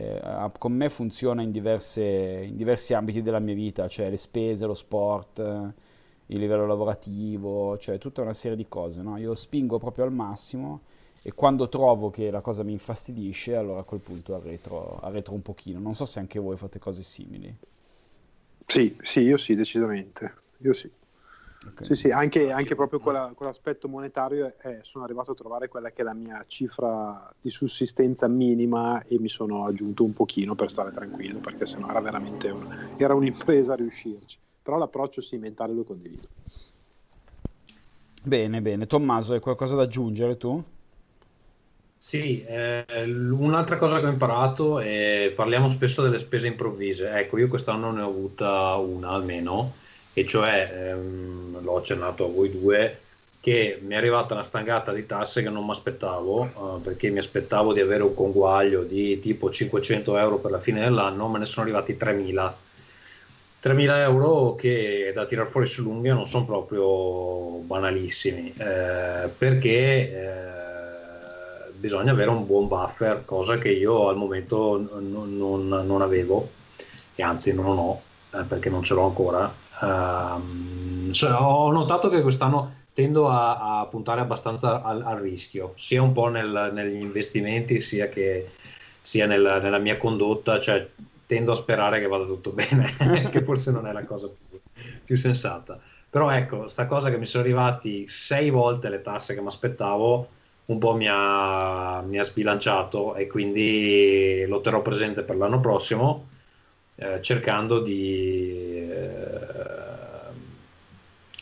eh, 0.00 0.50
con 0.58 0.72
me 0.72 0.88
funziona 0.88 1.42
in, 1.42 1.50
diverse, 1.50 2.02
in, 2.02 2.56
diversi 2.56 2.94
ambiti 2.94 3.20
della 3.20 3.40
mia 3.40 3.54
vita, 3.54 3.88
cioè 3.88 4.08
le 4.08 4.16
spese, 4.16 4.64
lo 4.64 4.74
sport, 4.74 5.38
il 5.40 6.38
livello 6.38 6.66
lavorativo, 6.66 7.76
cioè 7.78 7.98
tutta 7.98 8.22
una 8.22 8.32
serie 8.32 8.56
di 8.56 8.68
cose. 8.68 9.02
No? 9.02 9.16
Io 9.16 9.34
spingo 9.34 9.78
proprio 9.78 10.04
al 10.04 10.12
massimo 10.12 10.82
e 11.24 11.32
quando 11.32 11.68
trovo 11.68 12.10
che 12.10 12.30
la 12.30 12.40
cosa 12.40 12.62
mi 12.62 12.70
infastidisce, 12.70 13.56
allora 13.56 13.80
a 13.80 13.84
quel 13.84 13.98
punto 13.98 14.36
arretro, 14.36 15.00
arretro 15.00 15.34
un 15.34 15.42
pochino. 15.42 15.80
Non 15.80 15.94
so 15.94 16.04
se 16.04 16.20
anche 16.20 16.38
voi 16.38 16.56
fate 16.56 16.78
cose 16.78 17.02
simili. 17.02 17.52
Sì, 18.66 18.96
sì, 19.02 19.20
io 19.20 19.36
sì, 19.36 19.56
decisamente. 19.56 20.32
Io 20.58 20.72
sì. 20.72 20.88
Okay. 21.66 21.86
Sì, 21.86 21.94
sì, 21.96 22.10
anche, 22.10 22.52
anche 22.52 22.76
proprio 22.76 23.00
quella, 23.00 23.32
quell'aspetto 23.34 23.88
monetario 23.88 24.54
eh, 24.62 24.78
sono 24.82 25.02
arrivato 25.02 25.32
a 25.32 25.34
trovare 25.34 25.66
quella 25.66 25.90
che 25.90 26.02
è 26.02 26.04
la 26.04 26.14
mia 26.14 26.44
cifra 26.46 27.28
di 27.40 27.50
sussistenza 27.50 28.28
minima 28.28 29.02
e 29.02 29.18
mi 29.18 29.28
sono 29.28 29.64
aggiunto 29.64 30.04
un 30.04 30.12
pochino 30.12 30.54
per 30.54 30.70
stare 30.70 30.92
tranquillo, 30.92 31.40
perché 31.40 31.66
sennò 31.66 31.88
era 31.88 32.00
veramente 32.00 32.50
un, 32.50 32.64
era 32.96 33.14
un'impresa 33.14 33.74
riuscirci. 33.74 34.38
Però 34.62 34.78
l'approccio 34.78 35.20
sì, 35.20 35.36
mentale 35.36 35.72
lo 35.72 35.82
condivido. 35.82 36.28
Bene, 38.22 38.60
bene. 38.60 38.86
Tommaso, 38.86 39.32
hai 39.32 39.40
qualcosa 39.40 39.74
da 39.74 39.82
aggiungere 39.82 40.36
tu? 40.36 40.62
Sì, 41.96 42.44
eh, 42.44 42.84
un'altra 43.30 43.76
cosa 43.76 43.98
che 43.98 44.06
ho 44.06 44.10
imparato 44.10 44.78
è 44.78 45.32
parliamo 45.34 45.68
spesso 45.68 46.02
delle 46.02 46.18
spese 46.18 46.46
improvvise. 46.46 47.10
Ecco, 47.10 47.38
io 47.38 47.48
quest'anno 47.48 47.90
ne 47.90 48.02
ho 48.02 48.08
avuta 48.08 48.76
una 48.76 49.10
almeno 49.10 49.74
e 50.18 50.26
cioè 50.26 50.70
ehm, 50.72 51.62
l'ho 51.62 51.76
accennato 51.76 52.24
a 52.24 52.28
voi 52.28 52.50
due 52.50 52.98
che 53.40 53.78
mi 53.80 53.94
è 53.94 53.96
arrivata 53.96 54.34
una 54.34 54.42
stangata 54.42 54.92
di 54.92 55.06
tasse 55.06 55.42
che 55.42 55.48
non 55.48 55.64
mi 55.64 55.70
aspettavo 55.70 56.44
eh, 56.44 56.82
perché 56.82 57.08
mi 57.10 57.18
aspettavo 57.18 57.72
di 57.72 57.80
avere 57.80 58.02
un 58.02 58.14
conguaglio 58.14 58.82
di 58.82 59.20
tipo 59.20 59.48
500 59.48 60.18
euro 60.18 60.38
per 60.38 60.50
la 60.50 60.58
fine 60.58 60.80
dell'anno 60.80 61.28
me 61.28 61.38
ne 61.38 61.44
sono 61.44 61.66
arrivati 61.66 61.96
3000 61.96 62.66
3000 63.60 64.02
euro 64.02 64.54
che 64.54 65.12
da 65.14 65.26
tirare 65.26 65.48
fuori 65.48 65.66
su 65.66 65.82
lunghe 65.82 66.12
non 66.12 66.26
sono 66.26 66.44
proprio 66.44 67.60
banalissimi 67.64 68.52
eh, 68.56 69.28
perché 69.28 69.70
eh, 69.70 71.70
bisogna 71.76 72.10
avere 72.10 72.30
un 72.30 72.44
buon 72.44 72.66
buffer 72.66 73.22
cosa 73.24 73.58
che 73.58 73.70
io 73.70 74.08
al 74.08 74.16
momento 74.16 74.88
non, 74.90 75.36
non, 75.36 75.68
non 75.68 76.02
avevo 76.02 76.50
e 77.14 77.22
anzi 77.22 77.54
non 77.54 77.78
ho 77.78 78.02
eh, 78.32 78.42
perché 78.42 78.68
non 78.68 78.82
ce 78.82 78.94
l'ho 78.94 79.04
ancora 79.04 79.66
Cioè, 79.80 81.32
ho 81.32 81.70
notato 81.70 82.08
che 82.08 82.22
quest'anno 82.22 82.74
tendo 82.92 83.28
a, 83.28 83.80
a 83.80 83.86
puntare 83.86 84.20
abbastanza 84.20 84.82
al, 84.82 85.02
al, 85.02 85.18
rischio, 85.18 85.72
sia 85.76 86.02
un 86.02 86.12
po' 86.12 86.26
nel, 86.26 86.70
negli 86.72 87.00
investimenti, 87.00 87.78
sia, 87.78 88.08
che, 88.08 88.50
sia 89.00 89.26
nel, 89.26 89.60
nella 89.62 89.78
mia 89.78 89.96
condotta, 89.96 90.58
cioè 90.58 90.84
tendo 91.24 91.52
a 91.52 91.54
sperare 91.54 92.00
che 92.00 92.08
vada 92.08 92.24
tutto 92.24 92.50
bene, 92.56 92.92
che 93.30 93.44
forse 93.44 93.70
non 93.70 93.86
è 93.86 93.92
la 93.92 94.04
cosa 94.04 94.28
più, 94.28 94.58
più 95.04 95.16
sensata. 95.16 95.78
Però 96.10 96.30
ecco, 96.30 96.66
sta 96.66 96.86
cosa 96.86 97.10
che 97.10 97.18
mi 97.18 97.26
sono 97.26 97.44
arrivati 97.44 98.08
sei 98.08 98.50
volte 98.50 98.88
le 98.88 99.02
tasse 99.02 99.34
che 99.34 99.40
mi 99.42 99.46
aspettavo, 99.46 100.28
un 100.64 100.78
po' 100.78 100.94
mi 100.94 101.06
ha, 101.08 102.02
mi 102.04 102.18
ha, 102.18 102.22
sbilanciato 102.22 103.14
e 103.14 103.26
quindi 103.26 104.44
lo 104.48 104.60
terrò 104.60 104.82
presente 104.82 105.22
per 105.22 105.36
l'anno 105.36 105.60
prossimo, 105.60 106.28
eh, 106.96 107.22
cercando 107.22 107.80
di... 107.80 108.88
Eh, 108.90 109.37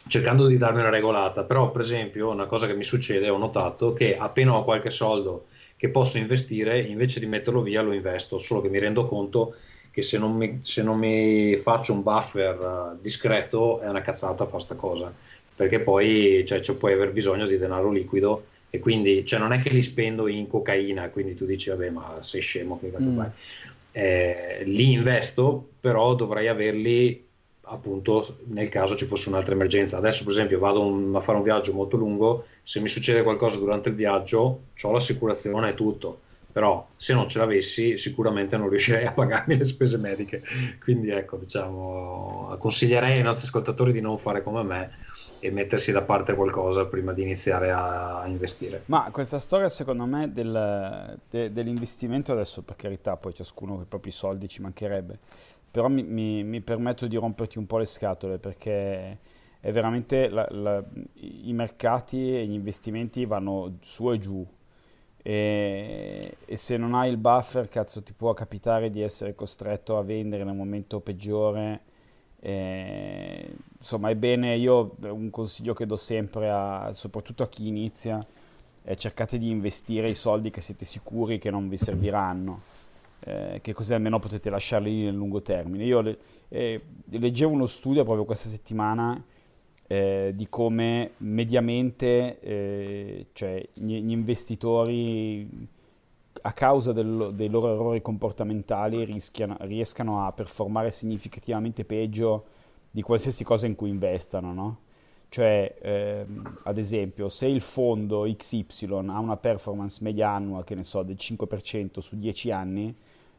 cercando 0.09 0.47
di 0.47 0.57
darmi 0.57 0.81
una 0.81 0.91
regolata, 0.91 1.45
però 1.45 1.71
per 1.71 1.81
esempio 1.81 2.31
una 2.31 2.47
cosa 2.47 2.67
che 2.67 2.75
mi 2.75 2.85
succede, 2.85 3.29
ho 3.29 3.39
notato 3.39 3.93
che 3.93 4.17
appena 4.17 4.57
ho 4.57 4.65
qualche 4.65 4.91
soldo 4.91 5.47
che 5.77 5.89
posso 5.89 6.19
investire, 6.19 6.81
invece 6.81 7.21
di 7.21 7.27
metterlo 7.27 7.61
via 7.61 7.83
lo 7.83 7.93
investo, 7.93 8.39
solo 8.39 8.63
che 8.63 8.69
mi 8.69 8.79
rendo 8.79 9.07
conto 9.07 9.57
che 9.91 10.03
se 10.03 10.19
non 10.19 10.35
mi, 10.35 10.61
se 10.63 10.83
non 10.83 10.99
mi 10.99 11.57
faccio 11.57 11.93
un 11.93 12.03
buffer 12.03 12.59
uh, 12.59 12.99
discreto 13.01 13.81
è 13.81 13.89
una 13.89 14.03
cazzata 14.03 14.45
fare 14.45 14.51
questa 14.51 14.75
cosa, 14.75 15.13
perché 15.55 15.81
poi 15.81 16.45
cioè, 16.47 16.61
puoi 16.77 16.93
aver 16.93 17.13
bisogno 17.13 17.47
di 17.47 17.59
denaro 17.59 17.91
liquido 17.91 18.47
e 18.71 18.79
quindi 18.79 19.25
cioè, 19.25 19.39
non 19.39 19.53
è 19.53 19.61
che 19.61 19.71
li 19.71 19.83
spendo 19.83 20.29
in 20.29 20.47
cocaina, 20.49 21.09
quindi 21.09 21.35
tu 21.35 21.47
dici 21.47 21.71
vabbè 21.71 21.91
ma 21.91 22.19
sei 22.21 22.43
scemo, 22.43 22.79
che 22.79 22.91
cazzo 22.91 23.09
mm. 23.09 23.17
fai? 23.17 23.31
Eh, 23.93 24.63
li 24.67 24.93
investo, 24.93 25.67
però 25.81 26.15
dovrei 26.15 26.49
averli 26.49 27.26
appunto 27.69 28.39
nel 28.47 28.69
caso 28.69 28.97
ci 28.97 29.05
fosse 29.07 29.29
un'altra 29.29 29.55
emergenza. 29.55 29.97
Adesso, 29.97 30.25
per 30.25 30.33
esempio, 30.33 30.59
vado 30.59 30.83
un, 30.83 31.15
a 31.15 31.21
fare 31.21 31.39
un 31.39 31.45
viaggio 31.45 31.73
molto 31.73 31.97
lungo, 31.97 32.47
se 32.63 32.81
mi 32.81 32.89
succede 32.89 33.23
qualcosa 33.23 33.59
durante 33.59 33.89
il 33.89 33.95
viaggio, 33.95 34.61
ho 34.81 34.93
l'assicurazione 34.93 35.71
e 35.71 35.75
tutto. 35.75 36.21
Però 36.53 36.87
se 36.97 37.13
non 37.13 37.29
ce 37.29 37.39
l'avessi, 37.39 37.99
sicuramente 37.99 38.57
non 38.57 38.71
riuscirei 38.71 39.05
a 39.05 39.13
pagarmi 39.13 39.59
le 39.59 39.65
spese 39.65 39.99
mediche. 39.99 40.43
Quindi 40.83 41.11
ecco, 41.11 41.37
diciamo, 41.37 42.57
consiglierei 42.59 43.19
ai 43.19 43.23
nostri 43.23 43.47
ascoltatori 43.47 43.93
di 43.93 44.01
non 44.01 44.17
fare 44.17 44.43
come 44.43 44.63
me 44.63 44.91
e 45.39 45.51
mettersi 45.51 45.93
da 45.93 46.01
parte 46.01 46.35
qualcosa 46.35 46.87
prima 46.87 47.13
di 47.13 47.21
iniziare 47.21 47.71
a 47.71 48.25
investire. 48.27 48.85
Ma 48.87 49.11
questa 49.13 49.39
storia, 49.39 49.69
secondo 49.69 50.07
me, 50.07 50.33
del, 50.33 51.19
de, 51.29 51.53
dell'investimento 51.53 52.33
adesso, 52.33 52.63
per 52.63 52.77
carità, 52.77 53.19
poi 53.19 53.35
ciascuno 53.35 53.75
con 53.75 53.83
i 53.83 53.87
propri 53.87 54.11
soldi 54.11 54.49
ci 54.49 54.63
mancherebbe 54.63 55.19
però 55.77 55.89
mi, 55.89 56.03
mi, 56.03 56.43
mi, 56.43 56.63
permetto 56.63 57.07
di 57.07 57.17
romperti 57.17 57.59
un 57.59 57.67
po' 57.67 57.77
le 57.77 57.85
scatole 57.85 58.39
perché 58.39 59.19
è 59.61 59.71
veramente 59.73 60.31
la, 60.31 60.47
la, 60.49 60.83
i 61.17 61.53
mercati 61.53 62.35
e 62.35 62.47
gli 62.47 62.55
investimenti 62.55 63.27
vanno 63.27 63.77
su 63.83 64.11
e 64.11 64.17
giù. 64.17 64.47
E, 65.19 66.37
e, 66.43 66.57
se 66.57 66.79
non 66.79 66.95
hai 66.95 67.11
il 67.11 67.19
buffer 67.19 67.69
cazzo 67.69 68.03
ti 68.03 68.15
può 68.15 68.33
capitare 68.33 68.89
di 68.89 69.03
essere 69.03 69.35
costretto 69.35 69.99
a 69.99 70.03
vendere 70.03 70.45
nel 70.45 70.55
momento 70.55 71.01
peggiore. 71.01 71.83
E, 72.41 73.55
insomma 73.77 74.09
è 74.09 74.15
bene 74.15 74.57
io 74.57 74.97
un 75.03 75.29
consiglio 75.29 75.75
che 75.75 75.85
do 75.85 75.97
sempre 75.97 76.49
a, 76.49 76.91
soprattutto 76.95 77.43
a 77.43 77.49
chi 77.51 77.67
inizia 77.67 78.27
è 78.83 78.95
cercate 78.95 79.37
di 79.37 79.51
investire 79.51 80.09
i 80.09 80.15
soldi 80.15 80.49
che 80.49 80.63
siete 80.63 80.87
sicuri 80.87 81.37
che 81.37 81.51
non 81.51 81.69
vi 81.69 81.77
serviranno 81.77 82.86
eh, 83.27 83.59
che 83.61 83.73
così 83.73 83.93
almeno 83.93 84.21
potete 84.21 84.51
lasciarli 84.51 84.89
lì 84.89 85.05
nel 85.05 85.15
lungo 85.15 85.43
termine. 85.43 85.85
Io 85.85 86.01
le, 86.01 86.19
eh, 86.49 86.81
leggevo 87.09 87.53
uno 87.53 87.67
studio 87.67 88.05
proprio 88.05 88.25
questa 88.25 88.49
settimana 88.49 89.21
eh, 89.89 90.33
di 90.33 90.49
come 90.49 91.13
mediamente 91.19 92.39
eh, 92.39 93.27
cioè, 93.33 93.67
gli, 93.75 94.01
gli, 94.01 94.13
investitori 94.13 95.69
a 96.43 96.53
causa 96.53 96.93
del, 96.93 97.33
dei 97.35 97.49
loro 97.49 97.73
errori 97.75 98.01
comportamentali 98.01 99.05
riescano 99.05 100.25
a 100.25 100.33
performare 100.33 100.93
significativamente 100.93 101.85
peggio 101.85 102.45
di 102.93 103.03
qualsiasi 103.03 103.43
cosa 103.43 103.67
in 103.67 103.75
cui 103.75 103.91
investano, 103.91 104.53
no? 104.53 104.79
Cioè, 105.29 105.79
ehm, 105.83 106.61
ad 106.63 106.79
esempio, 106.79 107.29
se 107.29 107.47
il 107.47 107.61
fondo 107.61 108.23
XY 108.23 108.87
ha 109.09 109.19
una 109.19 109.37
performance 109.37 109.99
media 110.03 110.31
annua, 110.31 110.63
che 110.63 110.77
ne 110.77 110.85
so, 110.85 111.03
del 111.03 111.17
5% 111.19 111.99
su 111.99 112.17
10 112.17 112.51
anni, 112.53 112.97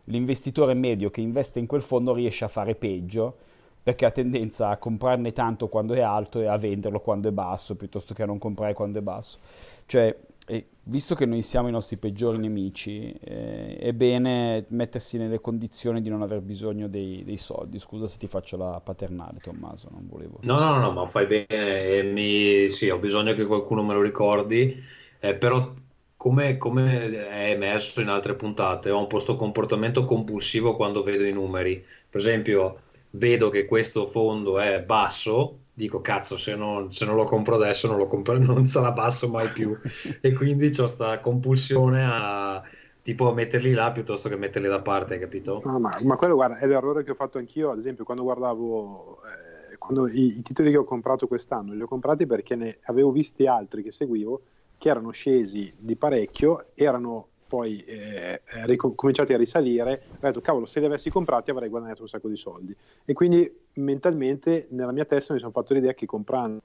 l'investitore 0.08 0.74
medio 0.74 1.10
che 1.10 1.22
investe 1.22 1.60
in 1.60 1.66
quel 1.66 1.82
fondo 1.82 2.14
riesce 2.14 2.46
a 2.46 2.50
fare 2.50 2.76
peggio 2.76 3.46
perché 3.82 4.06
ha 4.06 4.12
tendenza 4.12 4.70
a 4.70 4.78
comprarne 4.78 5.32
tanto 5.32 5.68
quando 5.68 5.94
è 5.94 6.02
alto 6.02 6.42
e 6.42 6.48
a 6.48 6.58
venderlo 6.58 7.00
quando 7.00 7.30
è 7.30 7.32
basso 7.32 7.76
piuttosto 7.76 8.14
che 8.14 8.24
a 8.24 8.26
non 8.26 8.38
comprare 8.38 8.74
quando 8.74 9.00
è 9.00 9.02
basso. 9.02 9.40
Cioè, 9.86 10.14
eh, 10.50 10.66
visto 10.84 11.16
che 11.16 11.26
noi 11.26 11.42
siamo 11.42 11.70
i 11.70 11.72
nostri 11.72 11.96
peggiori 11.96 12.38
nemici, 12.38 13.14
eh, 13.14 13.78
è 13.78 13.94
bene 13.94 14.66
mettersi 14.70 15.18
nelle 15.18 15.40
condizioni 15.40 16.02
di 16.02 16.10
non 16.10 16.22
aver 16.22 16.42
bisogno 16.42 16.88
dei, 16.88 17.24
dei, 17.24 17.38
soldi. 17.38 17.80
Scusa 17.80 18.08
se 18.08 18.18
ti 18.18 18.28
faccio 18.28 18.58
la 18.58 18.82
paternale, 18.84 19.40
Tommaso, 19.42 19.88
non 19.92 20.06
volevo. 20.10 20.40
No, 20.42 20.60
no, 20.60 20.80
no, 20.80 20.92
ma 20.92 21.08
fai 21.08 21.26
bene. 21.26 22.04
Mi... 22.04 22.70
Sì, 22.70 22.90
ho 22.90 22.98
bisogno 22.98 23.34
che 23.34 23.46
qualcuno 23.46 23.84
me 23.84 23.94
lo 23.94 24.02
ricordi, 24.02 24.82
eh, 25.20 25.36
però 25.36 25.74
come, 26.18 26.58
come, 26.58 27.16
è 27.16 27.52
emerso 27.52 28.02
in 28.02 28.10
altre 28.10 28.34
puntate, 28.36 28.90
ho 28.90 29.00
un 29.00 29.08
po' 29.08 29.36
comportamento 29.36 30.04
compulsivo 30.04 30.76
quando 30.76 31.04
vedo 31.04 31.24
i 31.24 31.32
numeri. 31.32 31.84
Per 32.10 32.20
esempio, 32.20 32.82
vedo 33.12 33.50
che 33.50 33.66
questo 33.66 34.08
fondo 34.08 34.60
è 34.60 34.82
basso, 34.82 35.60
dico 35.74 36.02
cazzo, 36.02 36.36
se 36.36 36.56
non, 36.56 36.92
se 36.92 37.06
non 37.06 37.16
lo 37.16 37.24
compro 37.24 37.56
adesso 37.56 37.88
non, 37.88 37.98
lo 37.98 38.08
compro, 38.08 38.38
non 38.42 38.66
sarà 38.66 38.92
basso 38.92 39.30
mai 39.30 39.50
più. 39.50 39.78
e 40.20 40.34
quindi 40.34 40.68
ho 40.68 40.72
questa 40.76 41.20
compulsione 41.20 42.04
a 42.04 42.64
tipo 43.04 43.32
metterli 43.32 43.72
là 43.72 43.92
piuttosto 43.92 44.28
che 44.28 44.36
metterli 44.36 44.68
da 44.68 44.82
parte, 44.82 45.20
capito? 45.20 45.62
No, 45.64 45.80
ma, 45.80 45.92
ma, 46.02 46.16
quello 46.18 46.34
guarda, 46.34 46.58
è 46.58 46.66
l'errore 46.66 47.04
che 47.04 47.12
ho 47.12 47.16
fatto 47.16 47.38
anch'io, 47.38 47.72
ad 47.72 47.78
esempio, 47.78 48.04
quando 48.04 48.24
guardavo 48.24 49.22
eh, 49.24 49.78
quando 49.78 50.08
i, 50.08 50.40
i, 50.40 50.42
titoli 50.42 50.72
che 50.72 50.78
ho 50.78 50.84
comprato 50.84 51.28
quest'anno, 51.28 51.74
li 51.74 51.82
ho 51.82 51.88
comprati 51.88 52.26
perché 52.26 52.56
ne 52.56 52.80
avevo 52.86 53.12
visti 53.12 53.46
altri 53.46 53.84
che 53.84 53.92
seguivo 53.92 54.42
che 54.78 54.90
erano 54.90 55.12
scesi 55.12 55.74
di 55.78 55.96
parecchio, 55.96 56.68
erano 56.74 57.28
poi 57.48 57.80
eh, 57.86 58.42
ricominciati 58.66 59.34
a 59.34 59.38
risalire, 59.38 60.02
ho 60.12 60.18
detto 60.20 60.42
cavolo 60.42 60.66
se 60.66 60.80
li 60.80 60.86
avessi 60.86 61.10
comprati 61.10 61.50
avrei 61.50 61.70
guadagnato 61.70 62.02
un 62.02 62.10
sacco 62.10 62.28
di 62.28 62.36
soldi. 62.36 62.76
E 63.06 63.14
quindi 63.14 63.52
mentalmente 63.74 64.68
nella 64.72 64.92
mia 64.92 65.06
testa 65.06 65.34
mi 65.34 65.40
sono 65.40 65.52
fatto 65.52 65.74
l'idea 65.74 65.94
che 65.94 66.06
comprando 66.06 66.62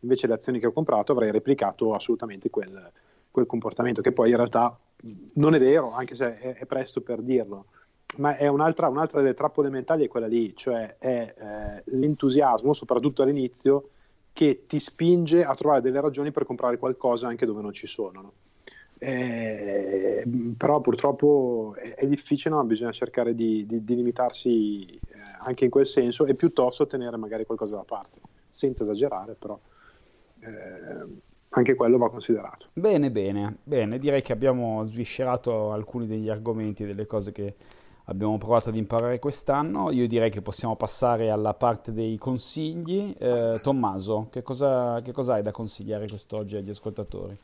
invece 0.00 0.26
le 0.26 0.34
azioni 0.34 0.58
che 0.58 0.66
ho 0.66 0.72
comprato 0.72 1.12
avrei 1.12 1.30
replicato 1.30 1.94
assolutamente 1.94 2.50
quel, 2.50 2.92
quel 3.30 3.46
comportamento 3.46 4.02
che 4.02 4.12
poi 4.12 4.30
in 4.30 4.36
realtà 4.36 4.78
non 5.34 5.54
è 5.54 5.58
vero 5.58 5.92
anche 5.92 6.14
se 6.14 6.38
è, 6.38 6.54
è 6.54 6.66
presto 6.66 7.00
per 7.00 7.20
dirlo. 7.20 7.66
Ma 8.18 8.36
è 8.36 8.46
un'altra, 8.46 8.86
un'altra, 8.86 9.20
delle 9.22 9.34
trappole 9.34 9.70
mentali 9.70 10.04
è 10.04 10.08
quella 10.08 10.28
lì 10.28 10.54
cioè 10.54 10.98
è 10.98 11.34
eh, 11.36 11.82
l'entusiasmo 11.86 12.72
soprattutto 12.72 13.22
all'inizio 13.22 13.88
che 14.34 14.64
ti 14.66 14.80
spinge 14.80 15.44
a 15.44 15.54
trovare 15.54 15.80
delle 15.80 16.00
ragioni 16.00 16.32
per 16.32 16.44
comprare 16.44 16.76
qualcosa 16.76 17.28
anche 17.28 17.46
dove 17.46 17.62
non 17.62 17.72
ci 17.72 17.86
sono. 17.86 18.20
No? 18.20 18.32
Eh, 18.98 20.24
però 20.56 20.80
purtroppo 20.80 21.74
è, 21.76 21.94
è, 21.94 22.06
difficile, 22.06 22.54
no? 22.54 22.64
bisogna 22.64 22.90
cercare 22.90 23.34
di, 23.34 23.64
di, 23.64 23.84
di 23.84 23.94
limitarsi 23.94 24.84
eh, 24.86 25.00
anche 25.38 25.64
in 25.64 25.70
quel 25.70 25.86
senso 25.86 26.26
e 26.26 26.34
piuttosto 26.34 26.86
tenere 26.86 27.16
magari 27.16 27.44
qualcosa 27.46 27.76
da 27.76 27.84
parte. 27.84 28.20
senza 28.50 28.82
esagerare, 28.82 29.34
però 29.34 29.58
eh, 30.40 31.20
anche 31.50 31.74
quello 31.76 31.96
va 31.96 32.10
considerato. 32.10 32.66
Bene, 32.72 33.12
bene, 33.12 33.58
bene, 33.62 33.98
direi 33.98 34.20
che 34.20 34.32
abbiamo 34.32 34.82
sviscerato 34.82 35.70
alcuni 35.70 36.06
degli 36.06 36.28
argomenti, 36.28 36.84
delle 36.84 37.06
cose 37.06 37.30
che 37.30 37.54
abbiamo 38.04 38.36
provato 38.38 38.68
ad 38.68 38.76
imparare 38.76 39.18
quest'anno. 39.18 39.90
Io 39.90 40.06
direi 40.06 40.30
che 40.30 40.40
possiamo 40.40 40.76
passare 40.76 41.30
alla 41.30 41.54
parte 41.54 41.92
dei 41.92 42.18
consigli. 42.18 43.14
Eh, 43.18 43.60
Tommaso, 43.62 44.28
che 44.30 44.42
cosa, 44.42 44.98
che 45.02 45.12
cosa 45.12 45.34
hai 45.34 45.42
da 45.42 45.52
consigliare 45.52 46.08
quest'oggi 46.08 46.56
agli 46.56 46.70
ascoltatori? 46.70 47.36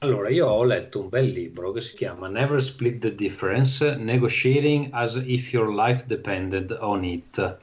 Allora, 0.00 0.28
io 0.28 0.48
ho 0.48 0.64
letto 0.64 1.00
un 1.00 1.08
bel 1.08 1.28
libro 1.28 1.70
che 1.70 1.82
si 1.82 1.94
chiama 1.94 2.26
Never 2.26 2.60
Split 2.60 2.98
the 2.98 3.14
Difference, 3.14 3.94
Negotiating 3.94 4.88
as 4.90 5.14
if 5.24 5.52
your 5.52 5.72
life 5.72 6.04
depended 6.06 6.76
on 6.80 7.04
it 7.04 7.58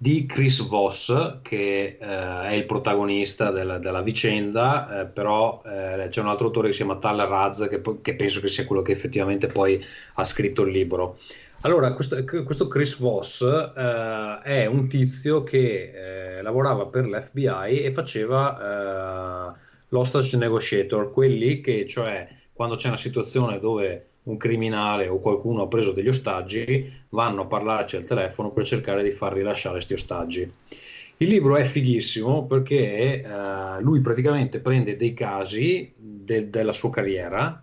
di 0.00 0.26
Chris 0.26 0.64
Voss, 0.64 1.40
che 1.42 1.98
eh, 2.00 2.42
è 2.48 2.52
il 2.52 2.66
protagonista 2.66 3.50
della, 3.50 3.78
della 3.78 4.00
vicenda, 4.00 5.00
eh, 5.00 5.06
però 5.06 5.60
eh, 5.66 6.06
c'è 6.08 6.20
un 6.20 6.28
altro 6.28 6.46
autore 6.46 6.68
che 6.68 6.72
si 6.74 6.84
chiama 6.84 7.00
Tal 7.00 7.18
Raz, 7.18 7.66
che, 7.68 7.80
che, 8.00 8.14
penso 8.14 8.38
che 8.40 8.46
sia 8.46 8.64
quello 8.64 8.82
che 8.82 8.92
effettivamente 8.92 9.48
poi 9.48 9.84
ha 10.14 10.22
scritto 10.24 10.62
il 10.62 10.70
libro. 10.70 11.18
Allora, 11.62 11.92
questo, 11.94 12.22
questo 12.22 12.68
Chris 12.68 12.96
Voss 12.98 13.42
eh, 13.42 14.40
è 14.44 14.66
un 14.66 14.86
tizio 14.86 15.42
che 15.42 16.36
eh, 16.38 16.42
lavorava 16.42 16.86
per 16.86 17.08
l'FBI 17.08 17.82
e 17.82 17.90
faceva 17.92 19.50
eh, 19.50 19.54
l'hostage 19.88 20.36
negotiator, 20.36 21.10
quelli 21.10 21.60
che, 21.60 21.88
cioè, 21.88 22.28
quando 22.52 22.76
c'è 22.76 22.86
una 22.86 22.96
situazione 22.96 23.58
dove 23.58 24.07
un 24.28 24.36
criminale 24.36 25.08
o 25.08 25.18
qualcuno 25.18 25.62
ha 25.62 25.66
preso 25.68 25.92
degli 25.92 26.08
ostaggi, 26.08 26.92
vanno 27.10 27.42
a 27.42 27.46
parlarci 27.46 27.96
al 27.96 28.04
telefono 28.04 28.50
per 28.50 28.66
cercare 28.66 29.02
di 29.02 29.10
far 29.10 29.32
rilasciare 29.32 29.76
questi 29.76 29.94
ostaggi. 29.94 30.52
Il 31.20 31.28
libro 31.28 31.56
è 31.56 31.64
fighissimo 31.64 32.46
perché 32.46 33.22
eh, 33.22 33.80
lui 33.80 34.00
praticamente 34.00 34.60
prende 34.60 34.96
dei 34.96 35.14
casi 35.14 35.92
de- 35.96 36.48
della 36.48 36.72
sua 36.72 36.90
carriera 36.90 37.60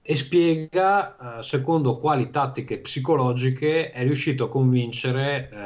e 0.00 0.14
spiega 0.14 1.38
eh, 1.38 1.42
secondo 1.42 1.98
quali 1.98 2.30
tattiche 2.30 2.78
psicologiche 2.78 3.90
è 3.90 4.02
riuscito 4.04 4.44
a 4.44 4.48
convincere 4.48 5.50
eh, 5.52 5.56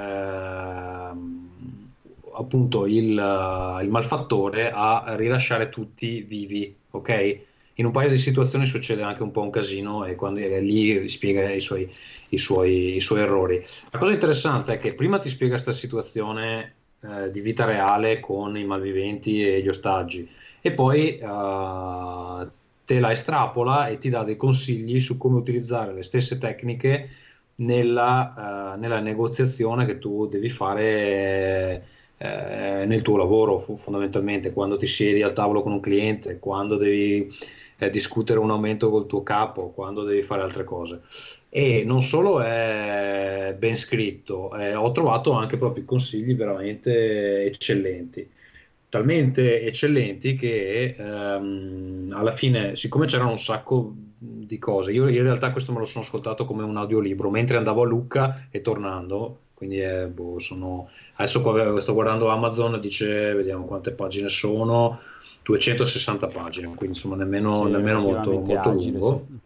appunto 2.35 2.87
il, 2.87 3.81
il 3.83 3.89
malfattore 3.91 4.71
a 4.73 5.15
rilasciare 5.17 5.69
tutti 5.69 6.23
vivi, 6.23 6.75
ok? 6.93 7.51
In 7.75 7.87
un 7.87 7.91
paio 7.93 8.11
di 8.11 8.19
situazioni 8.19 8.67
succede 8.67 9.03
anche 9.03 9.23
un 9.23 9.31
po' 9.31 9.41
un 9.41 9.51
casino 9.51 10.05
e 10.05 10.15
quando 10.15 10.41
è 10.41 10.61
lì 10.61 11.09
spiega 11.09 11.51
i 11.51 11.61
suoi, 11.61 11.89
i, 12.29 12.39
suoi, 12.39 12.97
i 12.97 13.01
suoi, 13.01 13.21
errori. 13.21 13.65
La 13.91 13.99
cosa 13.99 14.13
interessante 14.13 14.75
è 14.75 14.79
che 14.79 14.95
prima 14.95 15.19
ti 15.19 15.29
spiega 15.29 15.55
questa 15.55 15.73
situazione 15.73 16.75
eh, 17.01 17.31
di 17.31 17.41
vita 17.41 17.65
reale 17.65 18.21
con 18.21 18.57
i 18.59 18.65
malviventi 18.65 19.47
e 19.47 19.63
gli 19.63 19.69
ostaggi 19.69 20.29
e 20.61 20.73
poi 20.73 21.19
uh, 21.21 22.49
te 22.85 23.01
la 23.01 23.11
estrapola 23.11 23.89
e 23.89 23.99
ti 23.99 24.09
dà 24.11 24.23
dei 24.23 24.37
consigli 24.37 25.01
su 25.01 25.17
come 25.17 25.39
utilizzare 25.39 25.95
le 25.95 26.03
stesse 26.03 26.39
tecniche 26.39 27.09
nella, 27.57 28.75
uh, 28.75 28.79
nella 28.79 29.01
negoziazione 29.01 29.87
che 29.87 29.99
tu 29.99 30.27
devi 30.27 30.49
fare. 30.49 31.87
Eh, 32.23 32.85
nel 32.87 33.03
tuo 33.03 33.17
lavoro 33.17 33.59
fondamentalmente 33.59 34.53
quando 34.53 34.77
ti 34.77 34.87
siedi 34.87 35.23
al 35.23 35.33
tavolo 35.33 35.61
con 35.61 35.73
un 35.73 35.81
cliente, 35.81 36.39
quando 36.39 36.77
devi 36.77 37.29
eh, 37.83 37.91
discutere 37.91 38.39
un 38.39 38.51
aumento 38.51 38.91
col 38.91 39.07
tuo 39.07 39.23
capo, 39.23 39.71
quando 39.71 40.05
devi 40.05 40.23
fare 40.23 40.43
altre 40.43 40.65
cose. 40.65 41.03
E 41.49 41.83
non 41.85 42.03
solo 42.03 42.41
è 42.41 43.55
ben 43.59 43.77
scritto, 43.77 44.57
eh, 44.57 44.75
ho 44.75 44.91
trovato 44.93 45.33
anche 45.33 45.57
proprio 45.57 45.85
consigli 45.85 46.35
veramente 46.35 47.45
eccellenti 47.45 48.29
talmente 48.93 49.63
eccellenti 49.63 50.35
che 50.35 50.95
ehm, 50.99 52.13
alla 52.15 52.31
fine, 52.31 52.77
siccome 52.77 53.07
c'erano 53.07 53.31
un 53.31 53.39
sacco 53.39 53.91
di 54.19 54.59
cose, 54.59 54.93
io 54.93 55.09
in 55.09 55.23
realtà 55.23 55.51
questo 55.51 55.73
me 55.73 55.79
lo 55.79 55.87
sono 55.87 56.05
ascoltato 56.05 56.45
come 56.45 56.63
un 56.63 56.77
audiolibro 56.77 57.31
mentre 57.31 57.57
andavo 57.57 57.85
a 57.85 57.87
Lucca 57.87 58.49
e 58.51 58.61
tornando, 58.61 59.39
quindi 59.55 59.79
è, 59.79 60.07
boh, 60.09 60.39
sono... 60.39 60.91
adesso 61.15 61.41
qua 61.41 61.81
sto 61.81 61.95
guardando 61.95 62.29
Amazon, 62.29 62.79
dice 62.81 63.33
vediamo 63.33 63.65
quante 63.65 63.93
pagine 63.93 64.29
sono, 64.29 65.01
260 65.43 66.27
pagine, 66.29 66.67
quindi 66.69 66.95
insomma 66.95 67.17
nemmeno, 67.17 67.53
sì, 67.53 67.71
nemmeno 67.71 68.01
molto, 68.01 68.31
molto 68.31 68.59
agile, 68.59 68.99
lungo. 68.99 69.27
Sì. 69.29 69.41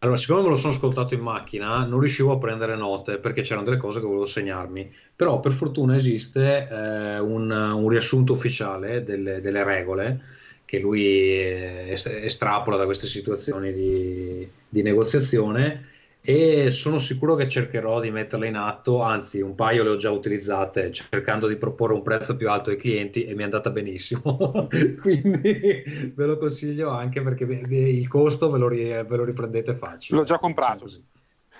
Allora, 0.00 0.18
siccome 0.18 0.42
me 0.42 0.48
lo 0.48 0.54
sono 0.54 0.72
ascoltato 0.72 1.14
in 1.14 1.20
macchina, 1.20 1.84
non 1.84 2.00
riuscivo 2.00 2.32
a 2.32 2.38
prendere 2.38 2.76
note 2.76 3.18
perché 3.18 3.40
c'erano 3.40 3.64
delle 3.64 3.78
cose 3.78 3.98
che 3.98 4.06
volevo 4.06 4.26
segnarmi. 4.26 4.94
Però 5.16 5.40
per 5.40 5.52
fortuna 5.52 5.94
esiste 5.94 6.68
eh, 6.70 7.18
un, 7.18 7.50
un, 7.50 7.88
riassunto 7.88 8.34
ufficiale 8.34 9.02
delle, 9.02 9.40
delle 9.40 9.64
regole 9.64 10.20
che 10.66 10.78
lui 10.78 11.02
estrapola 11.02 12.76
da 12.76 12.84
queste 12.84 13.06
situazioni 13.06 13.72
di, 13.72 14.48
di 14.68 14.82
negoziazione 14.82 15.94
e 16.28 16.72
sono 16.72 16.98
sicuro 16.98 17.36
che 17.36 17.48
cercherò 17.48 18.00
di 18.00 18.10
metterle 18.10 18.48
in 18.48 18.56
atto, 18.56 19.00
anzi 19.00 19.40
un 19.40 19.54
paio 19.54 19.84
le 19.84 19.90
ho 19.90 19.96
già 19.96 20.10
utilizzate 20.10 20.90
cercando 20.90 21.46
di 21.46 21.54
proporre 21.54 21.92
un 21.92 22.02
prezzo 22.02 22.34
più 22.34 22.50
alto 22.50 22.70
ai 22.70 22.76
clienti 22.76 23.22
e 23.24 23.36
mi 23.36 23.42
è 23.42 23.44
andata 23.44 23.70
benissimo, 23.70 24.66
quindi 25.00 25.84
ve 26.16 26.26
lo 26.26 26.36
consiglio 26.36 26.90
anche 26.90 27.22
perché 27.22 27.44
il 27.44 28.08
costo 28.08 28.50
ve 28.50 28.58
lo, 28.58 28.66
ve 28.66 29.16
lo 29.16 29.22
riprendete 29.22 29.72
facile. 29.76 30.18
L'ho 30.18 30.24
già 30.24 30.40
comprato. 30.40 30.86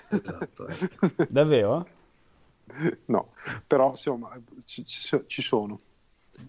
Esatto, 0.09 0.67
eh. 0.67 0.77
Davvero? 1.29 1.87
No, 3.05 3.31
però 3.65 3.91
insomma 3.91 4.37
ci, 4.65 4.83
ci 4.85 5.41
sono. 5.41 5.79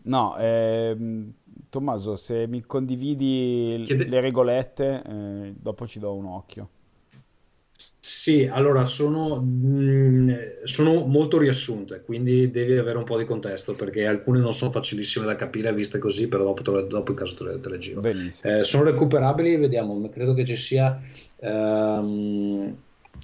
No, 0.02 0.36
ehm, 0.38 1.32
Tommaso, 1.68 2.16
se 2.16 2.48
mi 2.48 2.62
condividi 2.62 3.84
Chiede... 3.86 4.06
le 4.06 4.20
regolette, 4.20 5.02
eh, 5.06 5.54
dopo 5.56 5.86
ci 5.86 6.00
do 6.00 6.16
un 6.16 6.24
occhio. 6.24 6.70
Sì, 8.00 8.48
allora 8.50 8.84
sono, 8.84 9.36
mh, 9.36 9.42
mm, 9.42 10.30
sono, 10.64 11.04
molto 11.04 11.38
riassunte, 11.38 12.02
quindi 12.04 12.50
devi 12.50 12.76
avere 12.76 12.98
un 12.98 13.04
po' 13.04 13.16
di 13.16 13.24
contesto 13.24 13.74
perché 13.74 14.06
alcune 14.06 14.40
non 14.40 14.52
sono 14.52 14.72
facilissime 14.72 15.26
da 15.26 15.36
capire 15.36 15.72
viste 15.72 15.98
così, 15.98 16.26
però 16.26 16.42
dopo, 16.44 16.80
dopo 16.80 17.10
in 17.12 17.16
caso 17.16 17.34
te 17.34 17.44
le, 17.44 17.60
te 17.60 17.68
le 17.68 17.78
giro. 17.78 18.02
Eh, 18.02 18.64
sono 18.64 18.84
recuperabili, 18.84 19.56
vediamo, 19.56 20.08
credo 20.08 20.34
che 20.34 20.44
ci 20.44 20.56
sia... 20.56 21.00
Um, 21.38 22.76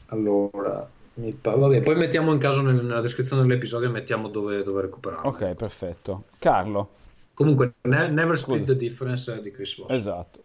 allora, 0.06 0.88
vabbè, 1.14 1.80
poi 1.80 1.96
mettiamo 1.96 2.32
in 2.32 2.38
caso 2.38 2.62
nel, 2.62 2.76
nella 2.76 3.00
descrizione 3.00 3.42
dell'episodio 3.42 3.90
mettiamo 3.90 4.28
dove, 4.28 4.62
dove 4.62 4.82
recuperarlo. 4.82 5.28
Ok, 5.28 5.54
perfetto. 5.54 6.24
Carlo. 6.38 6.90
Comunque, 7.34 7.74
ne, 7.82 8.08
Never 8.08 8.38
Split 8.38 8.60
Scusa. 8.60 8.72
the 8.72 8.78
Difference 8.78 9.40
di 9.40 9.50
Chris 9.50 9.76
Voss. 9.76 9.90
Esatto. 9.90 10.42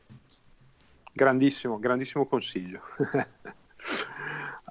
Grandissimo, 1.13 1.77
grandissimo 1.77 2.25
consiglio. 2.25 2.81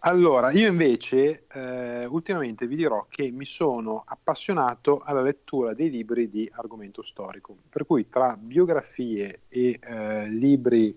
Allora, 0.01 0.53
io 0.53 0.69
invece 0.69 1.47
eh, 1.53 2.05
ultimamente 2.07 2.69
vi 2.69 2.77
dirò 2.77 3.07
che 3.09 3.31
mi 3.31 3.45
sono 3.45 4.05
appassionato 4.07 5.01
alla 5.05 5.23
lettura 5.23 5.75
dei 5.75 5.91
libri 5.91 6.29
di 6.29 6.49
argomento 6.55 7.03
storico, 7.03 7.57
per 7.69 7.85
cui 7.85 8.09
tra 8.09 8.37
biografie 8.39 9.41
e 9.49 9.79
eh, 9.81 10.29
libri 10.29 10.97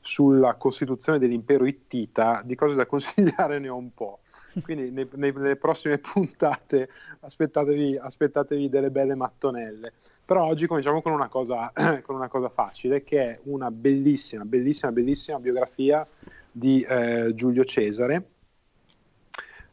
sulla 0.00 0.54
costituzione 0.54 1.18
dell'impero 1.18 1.64
ittita, 1.64 2.42
di 2.44 2.56
cose 2.56 2.74
da 2.74 2.86
consigliare 2.86 3.60
ne 3.60 3.68
ho 3.68 3.76
un 3.76 3.94
po'. 3.94 4.20
Quindi 4.62 4.90
nei, 4.90 5.08
nei, 5.14 5.32
nelle 5.32 5.56
prossime 5.56 5.98
puntate 5.98 6.88
aspettatevi, 7.20 7.98
aspettatevi, 7.98 8.68
delle 8.68 8.90
belle 8.90 9.14
mattonelle. 9.14 9.92
Però 10.24 10.44
oggi 10.44 10.66
cominciamo 10.66 11.02
con 11.02 11.12
una, 11.12 11.28
cosa, 11.28 11.72
con 12.02 12.16
una 12.16 12.28
cosa 12.28 12.48
facile, 12.48 13.04
che 13.04 13.22
è 13.22 13.40
una 13.44 13.70
bellissima, 13.70 14.44
bellissima, 14.44 14.90
bellissima 14.90 15.38
biografia 15.38 16.06
di 16.52 16.82
eh, 16.82 17.32
Giulio 17.34 17.64
Cesare, 17.64 18.28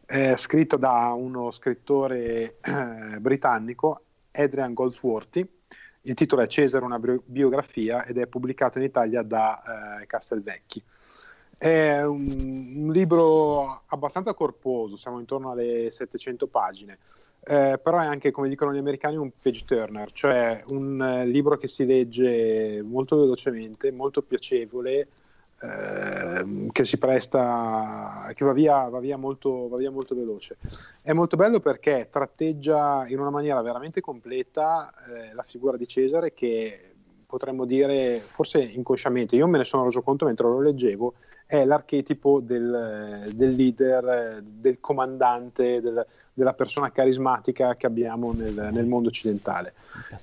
eh, 0.05 0.37
scritto 0.37 0.77
da 0.77 1.13
uno 1.13 1.51
scrittore 1.51 2.55
eh, 2.61 3.19
britannico, 3.19 4.01
Adrian 4.31 4.73
Goldsworthy. 4.73 5.47
Il 6.01 6.13
titolo 6.13 6.41
è 6.41 6.47
Cesare, 6.47 6.85
una 6.85 6.99
biografia 6.99 8.05
ed 8.05 8.17
è 8.17 8.27
pubblicato 8.27 8.77
in 8.77 8.85
Italia 8.85 9.21
da 9.23 9.99
eh, 10.01 10.05
Castelvecchi. 10.05 10.81
È 11.57 12.01
un, 12.03 12.83
un, 12.85 12.91
libro 12.91 13.81
abbastanza 13.87 14.33
corposo, 14.33 14.95
siamo 14.95 15.19
intorno 15.19 15.51
alle 15.51 15.89
700 15.91 16.47
pagine, 16.47 16.99
eh, 17.43 17.79
però 17.81 17.99
è 17.99 18.05
anche, 18.05 18.31
come 18.31 18.47
dicono 18.47 18.73
gli 18.73 18.77
americani, 18.77 19.17
un 19.17 19.31
page 19.41 19.65
turner, 19.65 20.11
cioè 20.11 20.63
un 20.67 21.01
eh, 21.01 21.25
libro 21.25 21.57
che 21.57 21.67
si 21.67 21.85
legge 21.85 22.81
molto 22.83 23.17
velocemente, 23.17 23.91
molto 23.91 24.21
piacevole, 24.21 25.07
Ehm, 25.59 26.69
che 26.71 26.85
si 26.85 26.97
presta, 26.97 28.31
che 28.35 28.45
va 28.45 28.53
via, 28.53 28.89
va, 28.89 28.99
via 28.99 29.17
molto, 29.17 29.67
va 29.67 29.77
via 29.77 29.89
molto 29.89 30.13
veloce. 30.13 30.57
È 31.01 31.13
molto 31.13 31.35
bello 31.35 31.59
perché 31.59 32.09
tratteggia 32.11 33.07
in 33.07 33.19
una 33.19 33.31
maniera 33.31 33.61
veramente 33.61 33.99
completa 33.99 34.93
eh, 35.07 35.33
la 35.33 35.41
figura 35.41 35.75
di 35.75 35.87
Cesare 35.87 36.33
che 36.33 36.91
potremmo 37.25 37.65
dire, 37.65 38.19
forse 38.19 38.59
inconsciamente, 38.59 39.35
io 39.35 39.47
me 39.47 39.57
ne 39.57 39.63
sono 39.63 39.83
reso 39.83 40.01
conto 40.01 40.25
mentre 40.25 40.47
lo 40.47 40.61
leggevo, 40.61 41.15
è 41.45 41.65
l'archetipo 41.65 42.39
del, 42.39 43.31
del 43.33 43.53
leader, 43.53 44.41
del 44.43 44.79
comandante, 44.79 45.81
del, 45.81 46.05
della 46.37 46.53
persona 46.53 46.91
carismatica 46.91 47.75
che 47.75 47.87
abbiamo 47.87 48.31
nel, 48.31 48.69
nel 48.71 48.85
mondo 48.85 49.07
occidentale. 49.09 49.73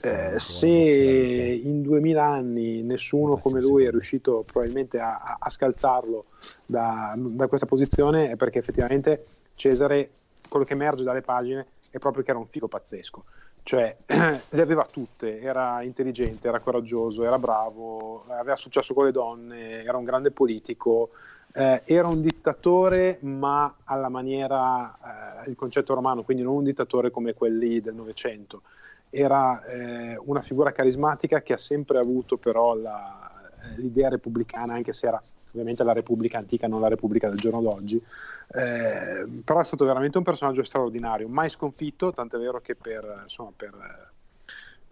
Eh, 0.05 0.39
se 0.39 0.69
in 0.69 1.83
2000 1.83 2.25
anni 2.25 2.83
nessuno 2.83 3.37
come 3.37 3.61
lui 3.61 3.85
è 3.85 3.91
riuscito 3.91 4.45
probabilmente 4.47 5.01
a, 5.01 5.39
a 5.41 5.51
scalzarlo 5.51 6.27
da, 6.65 7.15
da 7.17 7.49
questa 7.49 7.67
posizione 7.67 8.31
è 8.31 8.37
perché 8.37 8.61
effettivamente 8.61 9.25
Cesare, 9.57 10.11
quello 10.49 10.65
che 10.65 10.75
emerge 10.75 11.03
dalle 11.03 11.21
pagine 11.21 11.67
è 11.91 11.99
proprio 11.99 12.23
che 12.23 12.31
era 12.31 12.39
un 12.39 12.47
figo 12.47 12.69
pazzesco. 12.69 13.25
Cioè 13.65 13.97
le 14.07 14.63
aveva 14.63 14.87
tutte, 14.89 15.41
era 15.41 15.83
intelligente, 15.83 16.47
era 16.47 16.61
coraggioso, 16.61 17.25
era 17.25 17.41
bravo, 17.41 18.25
aveva 18.29 18.55
successo 18.55 18.95
con 18.95 19.07
le 19.07 19.11
donne, 19.11 19.83
era 19.83 19.97
un 19.97 20.05
grande 20.05 20.31
politico, 20.31 21.11
eh, 21.57 21.83
era 21.85 22.09
un 22.09 22.21
dittatore 22.21 23.19
ma 23.23 23.77
alla 23.85 24.09
maniera, 24.09 25.45
eh, 25.45 25.51
il 25.51 25.57
concetto 25.57 25.95
romano, 25.95 26.25
quindi 26.25 26.43
non 26.43 26.57
un 26.57 26.65
dittatore 26.65 27.11
come 27.11 27.33
quelli 27.33 27.81
del 27.81 27.95
Novecento, 27.95 28.63
era 29.09 29.65
eh, 29.65 30.21
una 30.25 30.41
figura 30.41 30.73
carismatica 30.73 31.43
che 31.43 31.53
ha 31.53 31.59
sempre 31.59 31.99
avuto 31.99 32.37
però 32.37 32.75
la, 32.75 33.31
eh, 33.63 33.81
l'idea 33.81 34.09
repubblicana, 34.09 34.75
anche 34.75 34.93
se 34.93 35.07
era 35.07 35.21
ovviamente 35.53 35.85
la 35.85 35.93
Repubblica 35.93 36.39
antica, 36.39 36.67
non 36.67 36.81
la 36.81 36.89
Repubblica 36.89 37.29
del 37.29 37.39
giorno 37.39 37.61
d'oggi, 37.61 38.03
eh, 38.49 39.25
però 39.45 39.61
è 39.61 39.65
stato 39.65 39.85
veramente 39.85 40.19
un 40.19 40.25
personaggio 40.25 40.65
straordinario, 40.65 41.29
mai 41.29 41.51
sconfitto, 41.51 42.13
tant'è 42.13 42.37
vero 42.37 42.61
che 42.61 42.75
per, 42.75 43.21
insomma, 43.23 43.53
per, 43.55 44.11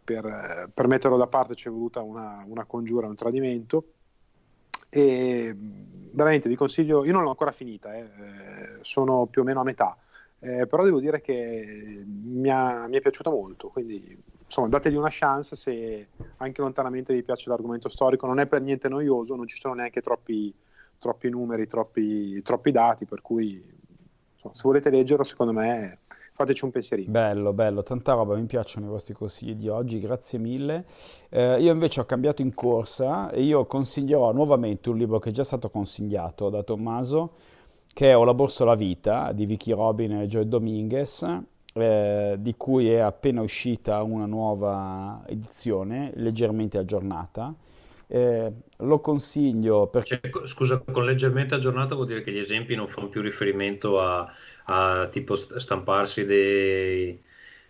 per, 0.04 0.70
per 0.72 0.86
metterlo 0.86 1.16
da 1.16 1.26
parte 1.26 1.56
ci 1.56 1.66
è 1.66 1.72
voluta 1.72 2.02
una, 2.02 2.44
una 2.46 2.64
congiura, 2.64 3.08
un 3.08 3.16
tradimento. 3.16 3.84
E 4.94 5.56
veramente 5.56 6.50
vi 6.50 6.54
consiglio, 6.54 7.02
io 7.02 7.12
non 7.12 7.22
l'ho 7.22 7.30
ancora 7.30 7.50
finita, 7.50 7.94
eh, 7.94 8.78
sono 8.82 9.24
più 9.24 9.40
o 9.40 9.44
meno 9.44 9.60
a 9.60 9.64
metà, 9.64 9.96
eh, 10.38 10.66
però 10.66 10.84
devo 10.84 11.00
dire 11.00 11.22
che 11.22 12.04
mi, 12.06 12.50
ha, 12.50 12.86
mi 12.88 12.98
è 12.98 13.00
piaciuta 13.00 13.30
molto, 13.30 13.68
quindi 13.68 14.22
insomma, 14.44 14.68
dategli 14.68 14.96
una 14.96 15.08
chance 15.10 15.56
se 15.56 16.08
anche 16.36 16.60
lontanamente 16.60 17.14
vi 17.14 17.22
piace 17.22 17.48
l'argomento 17.48 17.88
storico, 17.88 18.26
non 18.26 18.38
è 18.38 18.46
per 18.46 18.60
niente 18.60 18.90
noioso, 18.90 19.34
non 19.34 19.46
ci 19.46 19.58
sono 19.58 19.72
neanche 19.72 20.02
troppi, 20.02 20.54
troppi 20.98 21.30
numeri, 21.30 21.66
troppi, 21.66 22.42
troppi, 22.42 22.70
dati, 22.70 23.06
per 23.06 23.22
cui 23.22 23.64
insomma, 24.34 24.52
se 24.52 24.60
volete 24.62 24.90
leggerlo, 24.90 25.24
secondo 25.24 25.54
me 25.54 26.00
fateci 26.42 26.64
un 26.64 26.70
pensierino. 26.70 27.10
Bello, 27.10 27.52
bello, 27.52 27.82
tanta 27.82 28.12
roba, 28.12 28.34
mi 28.36 28.46
piacciono 28.46 28.86
i 28.86 28.88
vostri 28.88 29.14
consigli 29.14 29.54
di 29.54 29.68
oggi, 29.68 29.98
grazie 29.98 30.38
mille. 30.38 30.84
Eh, 31.28 31.60
io 31.60 31.72
invece 31.72 32.00
ho 32.00 32.04
cambiato 32.04 32.42
in 32.42 32.54
corsa 32.54 33.30
e 33.30 33.42
io 33.42 33.64
consiglierò 33.66 34.32
nuovamente 34.32 34.90
un 34.90 34.98
libro 34.98 35.18
che 35.18 35.30
è 35.30 35.32
già 35.32 35.44
stato 35.44 35.70
consigliato 35.70 36.50
da 36.50 36.62
Tommaso, 36.62 37.32
che 37.92 38.10
è 38.10 38.16
Ho 38.16 38.24
la 38.24 38.34
borsa 38.34 38.64
la 38.64 38.74
vita 38.74 39.32
di 39.32 39.46
Vicky 39.46 39.72
Robin 39.72 40.12
e 40.12 40.26
Joy 40.26 40.48
Dominguez 40.48 41.26
eh, 41.74 42.36
di 42.38 42.54
cui 42.56 42.90
è 42.90 42.98
appena 42.98 43.40
uscita 43.42 44.02
una 44.02 44.26
nuova 44.26 45.22
edizione, 45.26 46.12
leggermente 46.16 46.78
aggiornata. 46.78 47.54
Eh, 48.14 48.52
lo 48.76 49.00
consiglio 49.00 49.86
perché... 49.86 50.20
Cioè, 50.20 50.46
scusa, 50.46 50.78
con 50.80 51.06
leggermente 51.06 51.54
aggiornata 51.54 51.94
vuol 51.94 52.06
dire 52.06 52.20
che 52.20 52.30
gli 52.30 52.36
esempi 52.36 52.74
non 52.74 52.86
fanno 52.86 53.08
più 53.08 53.22
riferimento 53.22 53.98
a, 54.00 54.30
a 54.64 55.06
tipo 55.10 55.34
stamparsi 55.34 56.26
dei, 56.26 57.18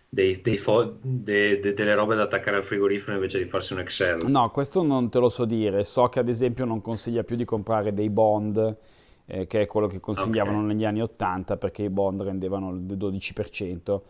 dei, 0.09 0.41
dei 0.41 0.57
fo- 0.57 0.97
de, 1.01 1.59
de, 1.59 1.73
delle 1.73 1.95
robe 1.95 2.15
da 2.15 2.23
attaccare 2.23 2.57
al 2.57 2.65
frigorifero 2.65 3.15
invece 3.15 3.37
di 3.37 3.45
farsi 3.45 3.71
un 3.71 3.79
Excel. 3.79 4.17
No, 4.27 4.51
questo 4.51 4.83
non 4.83 5.09
te 5.09 5.19
lo 5.19 5.29
so 5.29 5.45
dire. 5.45 5.85
So 5.85 6.09
che 6.09 6.19
ad 6.19 6.27
esempio 6.27 6.65
non 6.65 6.81
consiglia 6.81 7.23
più 7.23 7.37
di 7.37 7.45
comprare 7.45 7.93
dei 7.93 8.09
bond 8.09 8.77
eh, 9.25 9.47
che 9.47 9.61
è 9.61 9.65
quello 9.65 9.87
che 9.87 10.01
consigliavano 10.01 10.57
okay. 10.57 10.67
negli 10.67 10.83
anni 10.83 11.01
80 11.01 11.55
perché 11.55 11.83
i 11.83 11.89
bond 11.89 12.21
rendevano 12.21 12.71
il 12.71 12.81
12%, 12.81 14.01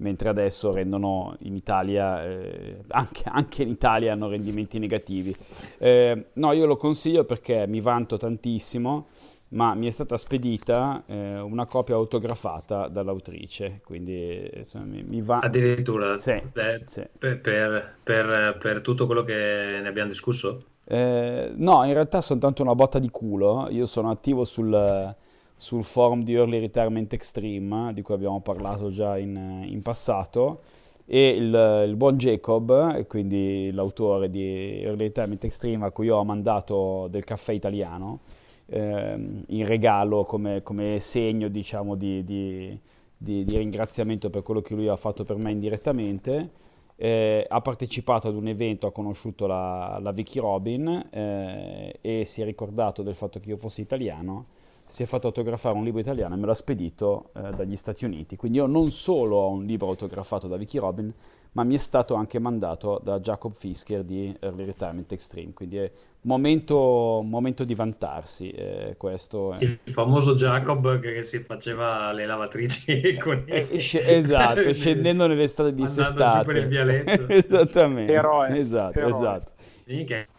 mentre 0.00 0.28
adesso 0.28 0.72
rendono 0.72 1.36
in 1.40 1.54
Italia, 1.54 2.24
eh, 2.24 2.82
anche, 2.88 3.22
anche, 3.26 3.62
in 3.62 3.68
Italia 3.68 4.12
hanno 4.12 4.28
rendimenti 4.28 4.78
negativi. 4.78 5.34
Eh, 5.78 6.26
no, 6.34 6.52
io 6.52 6.66
lo 6.66 6.76
consiglio 6.76 7.24
perché 7.24 7.66
mi 7.66 7.80
vanto 7.80 8.16
tantissimo, 8.16 9.08
ma 9.50 9.74
mi 9.74 9.86
è 9.86 9.90
stata 9.90 10.16
spedita 10.16 11.02
eh, 11.06 11.38
una 11.40 11.66
copia 11.66 11.94
autografata 11.94 12.88
dall'autrice, 12.88 13.80
quindi 13.84 14.48
insomma, 14.54 14.86
mi, 14.86 15.02
mi 15.02 15.20
va... 15.20 15.38
Addirittura? 15.38 16.16
Sì, 16.18 16.40
Beh, 16.52 16.82
sì. 16.86 17.06
Per, 17.18 17.40
per, 17.40 17.94
per, 18.04 18.58
per 18.60 18.80
tutto 18.80 19.06
quello 19.06 19.22
che 19.22 19.34
ne 19.82 19.88
abbiamo 19.88 20.08
discusso? 20.08 20.58
Eh, 20.84 21.52
no, 21.54 21.84
in 21.84 21.92
realtà 21.92 22.20
sono 22.20 22.40
tanto 22.40 22.62
una 22.62 22.74
botta 22.74 22.98
di 22.98 23.10
culo. 23.10 23.68
Io 23.70 23.86
sono 23.86 24.10
attivo 24.10 24.44
sul, 24.44 25.14
sul 25.60 25.84
forum 25.84 26.22
di 26.22 26.32
Early 26.32 26.58
Retirement 26.58 27.12
Extreme, 27.12 27.92
di 27.92 28.00
cui 28.00 28.14
abbiamo 28.14 28.40
parlato 28.40 28.88
già 28.90 29.18
in, 29.18 29.66
in 29.68 29.82
passato. 29.82 30.58
E 31.04 31.28
il, 31.28 31.84
il, 31.86 31.96
buon 31.96 32.16
Jacob, 32.16 33.04
quindi 33.06 33.70
l'autore 33.72 34.30
di 34.30 34.80
Early 34.80 35.04
Retirement 35.04 35.44
Extreme, 35.44 35.84
a 35.84 35.90
cui 35.90 36.08
ho 36.08 36.24
mandato 36.24 37.08
del 37.10 37.24
caffè 37.24 37.52
italiano 37.52 38.20
eh, 38.66 39.42
in 39.48 39.66
regalo 39.66 40.24
come, 40.24 40.62
come 40.62 40.98
segno 41.00 41.48
diciamo, 41.48 41.94
di, 41.94 42.24
di, 42.24 42.80
di, 43.14 43.44
di 43.44 43.56
ringraziamento 43.58 44.30
per 44.30 44.42
quello 44.42 44.62
che 44.62 44.74
lui 44.74 44.88
ha 44.88 44.96
fatto 44.96 45.24
per 45.24 45.36
me 45.36 45.50
indirettamente 45.50 46.58
eh, 46.96 47.46
ha 47.46 47.60
partecipato 47.60 48.28
ad 48.28 48.34
un 48.34 48.46
evento, 48.46 48.86
ha 48.86 48.92
conosciuto 48.92 49.46
la, 49.46 49.98
la 50.00 50.12
Vicky 50.12 50.38
Robin 50.38 51.08
eh, 51.10 51.98
e 52.00 52.24
si 52.24 52.42
è 52.42 52.44
ricordato 52.44 53.02
del 53.02 53.14
fatto 53.14 53.38
che 53.40 53.48
io 53.48 53.56
fossi 53.56 53.80
italiano, 53.80 54.46
si 54.90 55.04
è 55.04 55.06
fatto 55.06 55.28
autografare 55.28 55.76
un 55.76 55.84
libro 55.84 56.00
italiano 56.00 56.34
e 56.34 56.38
me 56.38 56.46
l'ha 56.46 56.54
spedito 56.54 57.30
eh, 57.36 57.52
dagli 57.52 57.76
Stati 57.76 58.04
Uniti. 58.04 58.34
Quindi 58.34 58.58
io 58.58 58.66
non 58.66 58.90
solo 58.90 59.36
ho 59.36 59.50
un 59.50 59.64
libro 59.64 59.86
autografato 59.86 60.48
da 60.48 60.56
Vicky 60.56 60.78
Robin, 60.78 61.12
ma 61.52 61.62
mi 61.62 61.74
è 61.74 61.78
stato 61.78 62.14
anche 62.14 62.40
mandato 62.40 63.00
da 63.02 63.20
Jacob 63.20 63.52
Fisker 63.54 64.02
di 64.02 64.36
Early 64.40 64.64
Retirement 64.64 65.10
Extreme, 65.12 65.52
quindi 65.52 65.76
è 65.78 65.90
momento, 66.22 67.22
momento 67.24 67.62
di 67.62 67.74
vantarsi 67.74 68.50
eh, 68.50 68.94
questo. 68.96 69.56
Il 69.60 69.78
famoso 69.84 70.34
Jacob 70.34 70.98
che 70.98 71.22
si 71.22 71.38
faceva 71.38 72.10
le 72.10 72.26
lavatrici 72.26 73.16
con 73.22 73.44
i... 73.46 73.50
Eh, 73.50 73.68
esatto, 73.70 74.70
scendendo 74.74 75.28
nelle 75.28 75.46
strade 75.46 75.72
di 75.72 75.86
Sestate. 75.86 76.44
per 76.44 76.56
il 76.56 76.68
dialetto. 76.68 77.28
Esattamente. 77.32 78.12
Eroe. 78.12 78.58
Esatto, 78.58 78.98
Eroe. 78.98 79.10
esatto. 79.10 79.50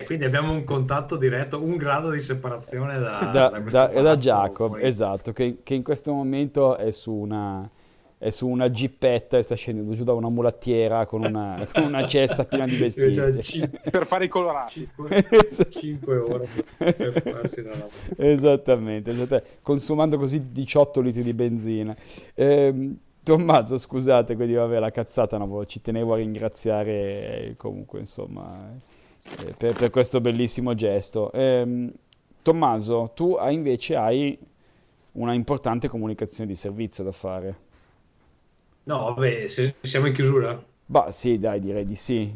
Quindi 0.06 0.24
abbiamo 0.24 0.54
un 0.54 0.64
contatto 0.64 1.18
diretto, 1.18 1.62
un 1.62 1.76
grado 1.76 2.10
di 2.10 2.20
separazione 2.20 3.00
da, 3.00 3.30
da, 3.32 3.50
da, 3.60 3.88
da 3.88 4.16
Jacob, 4.16 4.72
poi. 4.72 4.84
esatto, 4.84 5.34
che, 5.34 5.58
che 5.64 5.74
in 5.74 5.84
questo 5.84 6.14
momento 6.14 6.78
è 6.78 6.92
su 6.92 7.14
una 7.14 7.70
è 8.18 8.30
su 8.30 8.48
una 8.48 8.70
gippetta 8.70 9.40
e 9.40 9.42
sta 9.42 9.56
scendendo 9.56 9.96
giù 9.96 10.04
da 10.04 10.14
una 10.14 10.30
mulattiera 10.30 11.08
con 11.08 11.24
una, 11.24 11.66
con 11.74 11.86
una 11.86 12.06
cesta 12.06 12.46
piena 12.46 12.66
di 12.66 12.76
vestiti. 12.76 13.16
Cioè, 13.16 13.34
c- 13.34 13.68
per 13.90 14.06
fare 14.06 14.26
i 14.26 14.28
colorati. 14.28 14.88
5 15.68 16.18
ore 16.22 16.48
per 16.78 17.20
farsi 17.20 17.64
la 17.64 17.72
esattamente, 18.18 19.10
esattamente, 19.10 19.58
consumando 19.64 20.20
così 20.20 20.52
18 20.52 21.02
litri 21.02 21.24
di 21.24 21.34
benzina. 21.34 21.96
Eh, 22.36 22.96
Tommaso, 23.24 23.78
scusate, 23.78 24.36
quindi 24.36 24.54
vabbè 24.54 24.80
la 24.80 24.92
cazzata, 24.92 25.38
no, 25.38 25.66
ci 25.66 25.82
tenevo 25.82 26.14
a 26.14 26.18
ringraziare 26.18 26.92
eh, 26.92 27.54
comunque 27.56 28.00
insomma 28.00 28.72
eh, 28.72 28.80
per, 29.58 29.74
per, 29.74 29.90
questo 29.90 30.22
bellissimo 30.22 30.76
gesto. 30.76 31.32
Eh, 31.32 31.92
Tommaso, 32.42 33.12
tu 33.14 33.34
hai, 33.34 33.54
invece 33.54 33.96
hai 33.96 34.38
una 35.14 35.34
importante 35.34 35.88
comunicazione 35.88 36.50
di 36.50 36.56
servizio 36.56 37.04
da 37.04 37.12
fare. 37.12 37.70
No, 38.84 39.14
vabbè, 39.14 39.48
se 39.48 39.76
siamo 39.82 40.08
in 40.08 40.14
chiusura. 40.14 40.70
Bah, 40.92 41.10
sì, 41.12 41.40
dai, 41.40 41.60
direi 41.60 41.86
di 41.86 41.96
sì. 41.96 42.30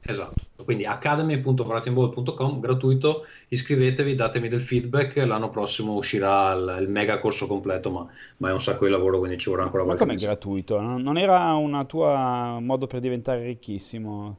Esatto, 0.00 0.64
quindi 0.64 0.84
academy.writingball.com 0.84 2.60
gratuito, 2.60 3.26
iscrivetevi, 3.48 4.14
datemi 4.14 4.48
del 4.48 4.62
feedback, 4.62 5.16
l'anno 5.18 5.50
prossimo 5.50 5.92
uscirà 5.92 6.54
il, 6.54 6.78
il 6.80 6.88
mega 6.88 7.20
corso 7.20 7.46
completo, 7.46 7.90
ma, 7.90 8.06
ma, 8.38 8.48
è 8.48 8.52
un 8.52 8.60
sacco 8.60 8.86
di 8.86 8.90
lavoro, 8.90 9.18
quindi 9.18 9.38
ci 9.38 9.50
vorrà 9.50 9.64
ancora 9.64 9.84
qualche 9.84 10.04
Ma 10.04 10.10
come 10.14 10.20
gratuito? 10.20 10.80
Non 10.80 11.18
era 11.18 11.52
un 11.54 11.84
tuo 11.86 12.08
modo 12.60 12.86
per 12.86 13.00
diventare 13.00 13.44
ricchissimo? 13.44 14.38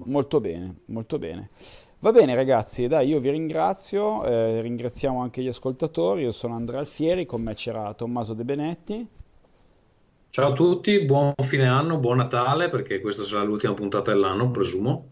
Molto 0.05 0.39
bene, 0.39 0.75
molto 0.85 1.17
bene. 1.17 1.49
Va 2.01 2.13
bene 2.13 2.33
ragazzi, 2.33 2.87
dai, 2.87 3.09
io 3.09 3.19
vi 3.19 3.29
ringrazio, 3.29 4.23
eh, 4.23 4.61
ringraziamo 4.61 5.21
anche 5.21 5.41
gli 5.41 5.49
ascoltatori, 5.49 6.21
io 6.21 6.31
sono 6.31 6.55
Andrea 6.55 6.79
Alfieri, 6.79 7.25
con 7.25 7.41
me 7.41 7.53
c'era 7.55 7.93
Tommaso 7.93 8.33
De 8.33 8.45
Benetti. 8.45 9.05
Ciao 10.29 10.51
a 10.51 10.53
tutti, 10.53 11.03
buon 11.03 11.33
fine 11.41 11.67
anno, 11.67 11.97
buon 11.97 12.15
Natale, 12.15 12.69
perché 12.69 13.01
questa 13.01 13.25
sarà 13.25 13.43
l'ultima 13.43 13.73
puntata 13.73 14.13
dell'anno, 14.13 14.49
presumo. 14.49 15.07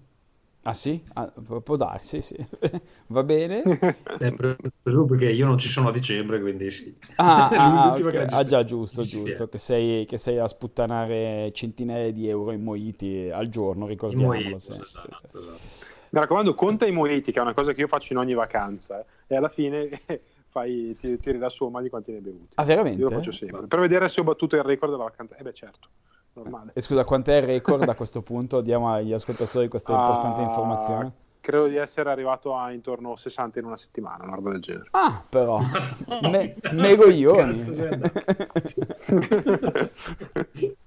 Ah 0.63 0.73
sì? 0.73 1.03
Ah, 1.15 1.29
può 1.61 1.75
darsi, 1.75 2.21
sì. 2.21 2.37
Va 3.07 3.23
bene. 3.23 3.63
Eh, 4.19 4.33
presumo 4.81 5.05
perché 5.05 5.29
io 5.29 5.45
non 5.45 5.57
ci 5.57 5.67
sono 5.67 5.89
a 5.89 5.91
dicembre, 5.91 6.39
quindi 6.39 6.71
sì. 6.71 6.95
Ah, 7.17 7.49
ah, 7.49 7.93
okay. 7.99 8.25
ah 8.29 8.43
già, 8.45 8.63
giusto, 8.63 9.01
giusto, 9.01 9.47
che 9.47 9.57
sei, 9.57 10.05
che 10.05 10.17
sei, 10.17 10.39
a 10.39 10.47
sputtanare 10.47 11.51
centinaia 11.53 12.11
di 12.11 12.27
euro 12.29 12.51
in 12.53 12.63
moiti 12.63 13.29
al 13.31 13.49
giorno, 13.49 13.85
ricordiamolo. 13.85 14.39
Moiti, 14.39 14.55
esatto, 14.55 14.85
sì, 14.85 15.07
esatto. 15.07 15.95
Mi 16.17 16.23
raccomando, 16.23 16.55
conta 16.55 16.87
i 16.87 16.91
moneti, 16.91 17.31
che 17.31 17.37
è 17.37 17.43
una 17.43 17.53
cosa 17.53 17.73
che 17.73 17.81
io 17.81 17.87
faccio 17.87 18.13
in 18.13 18.17
ogni 18.17 18.33
vacanza. 18.33 19.05
E 19.27 19.35
alla 19.35 19.49
fine 19.49 19.87
fai, 20.49 20.95
ti, 20.97 21.15
tiri 21.19 21.37
la 21.37 21.49
somma 21.49 21.79
di 21.79 21.89
quanti 21.89 22.09
ne 22.09 22.17
hai 22.17 22.23
bevuti. 22.23 22.47
Ah, 22.55 22.63
veramente? 22.63 22.99
Io 22.99 23.09
lo 23.09 23.15
faccio 23.15 23.31
sempre. 23.31 23.67
Per 23.67 23.79
vedere 23.79 24.07
se 24.07 24.21
ho 24.21 24.23
battuto 24.23 24.55
il 24.55 24.63
record 24.63 24.91
della 24.91 25.03
vacanza. 25.03 25.35
Eh 25.35 25.43
beh, 25.43 25.53
certo. 25.53 25.89
Normale. 26.33 26.71
E 26.73 26.81
scusa, 26.81 27.03
quant'è 27.03 27.35
il 27.35 27.43
record 27.43 27.87
a 27.87 27.93
questo 27.93 28.23
punto? 28.23 28.61
Diamo 28.61 28.91
agli 28.91 29.13
ascoltatori 29.13 29.67
questa 29.67 29.95
ah, 29.95 29.99
importante 29.99 30.41
informazione. 30.41 31.11
Credo 31.39 31.67
di 31.67 31.75
essere 31.75 32.09
arrivato 32.09 32.55
a 32.55 32.71
intorno 32.71 33.13
a 33.13 33.17
60 33.17 33.59
in 33.59 33.65
una 33.65 33.77
settimana, 33.77 34.23
una 34.23 34.35
roba 34.35 34.49
del 34.51 34.61
genere. 34.61 34.87
Ah, 34.91 35.21
però. 35.29 35.59
Me- 36.31 36.55
megoglioni. 36.71 37.61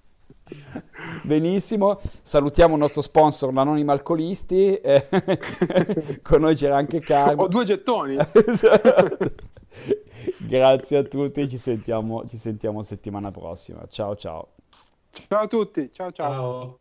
Benissimo, 1.23 2.01
salutiamo 2.23 2.75
il 2.75 2.81
nostro 2.81 3.01
sponsor, 3.01 3.53
l'Anonima 3.53 3.93
Alcolisti. 3.93 4.75
Eh, 4.77 5.09
con 6.23 6.41
noi 6.41 6.55
c'era 6.55 6.77
anche 6.77 7.01
Carlo. 7.01 7.43
Ho 7.43 7.49
due 7.49 7.65
gettoni. 7.65 8.17
Grazie 10.39 10.97
a 10.97 11.03
tutti, 11.03 11.49
ci 11.49 11.59
sentiamo, 11.59 12.27
ci 12.29 12.37
sentiamo 12.37 12.83
settimana 12.83 13.31
prossima. 13.31 13.87
Ciao 13.89 14.17
ciao. 14.17 14.49
Ciao 15.29 15.43
a 15.43 15.47
tutti, 15.47 15.91
ciao 15.93 16.13
ciao. 16.13 16.31
ciao. 16.33 16.79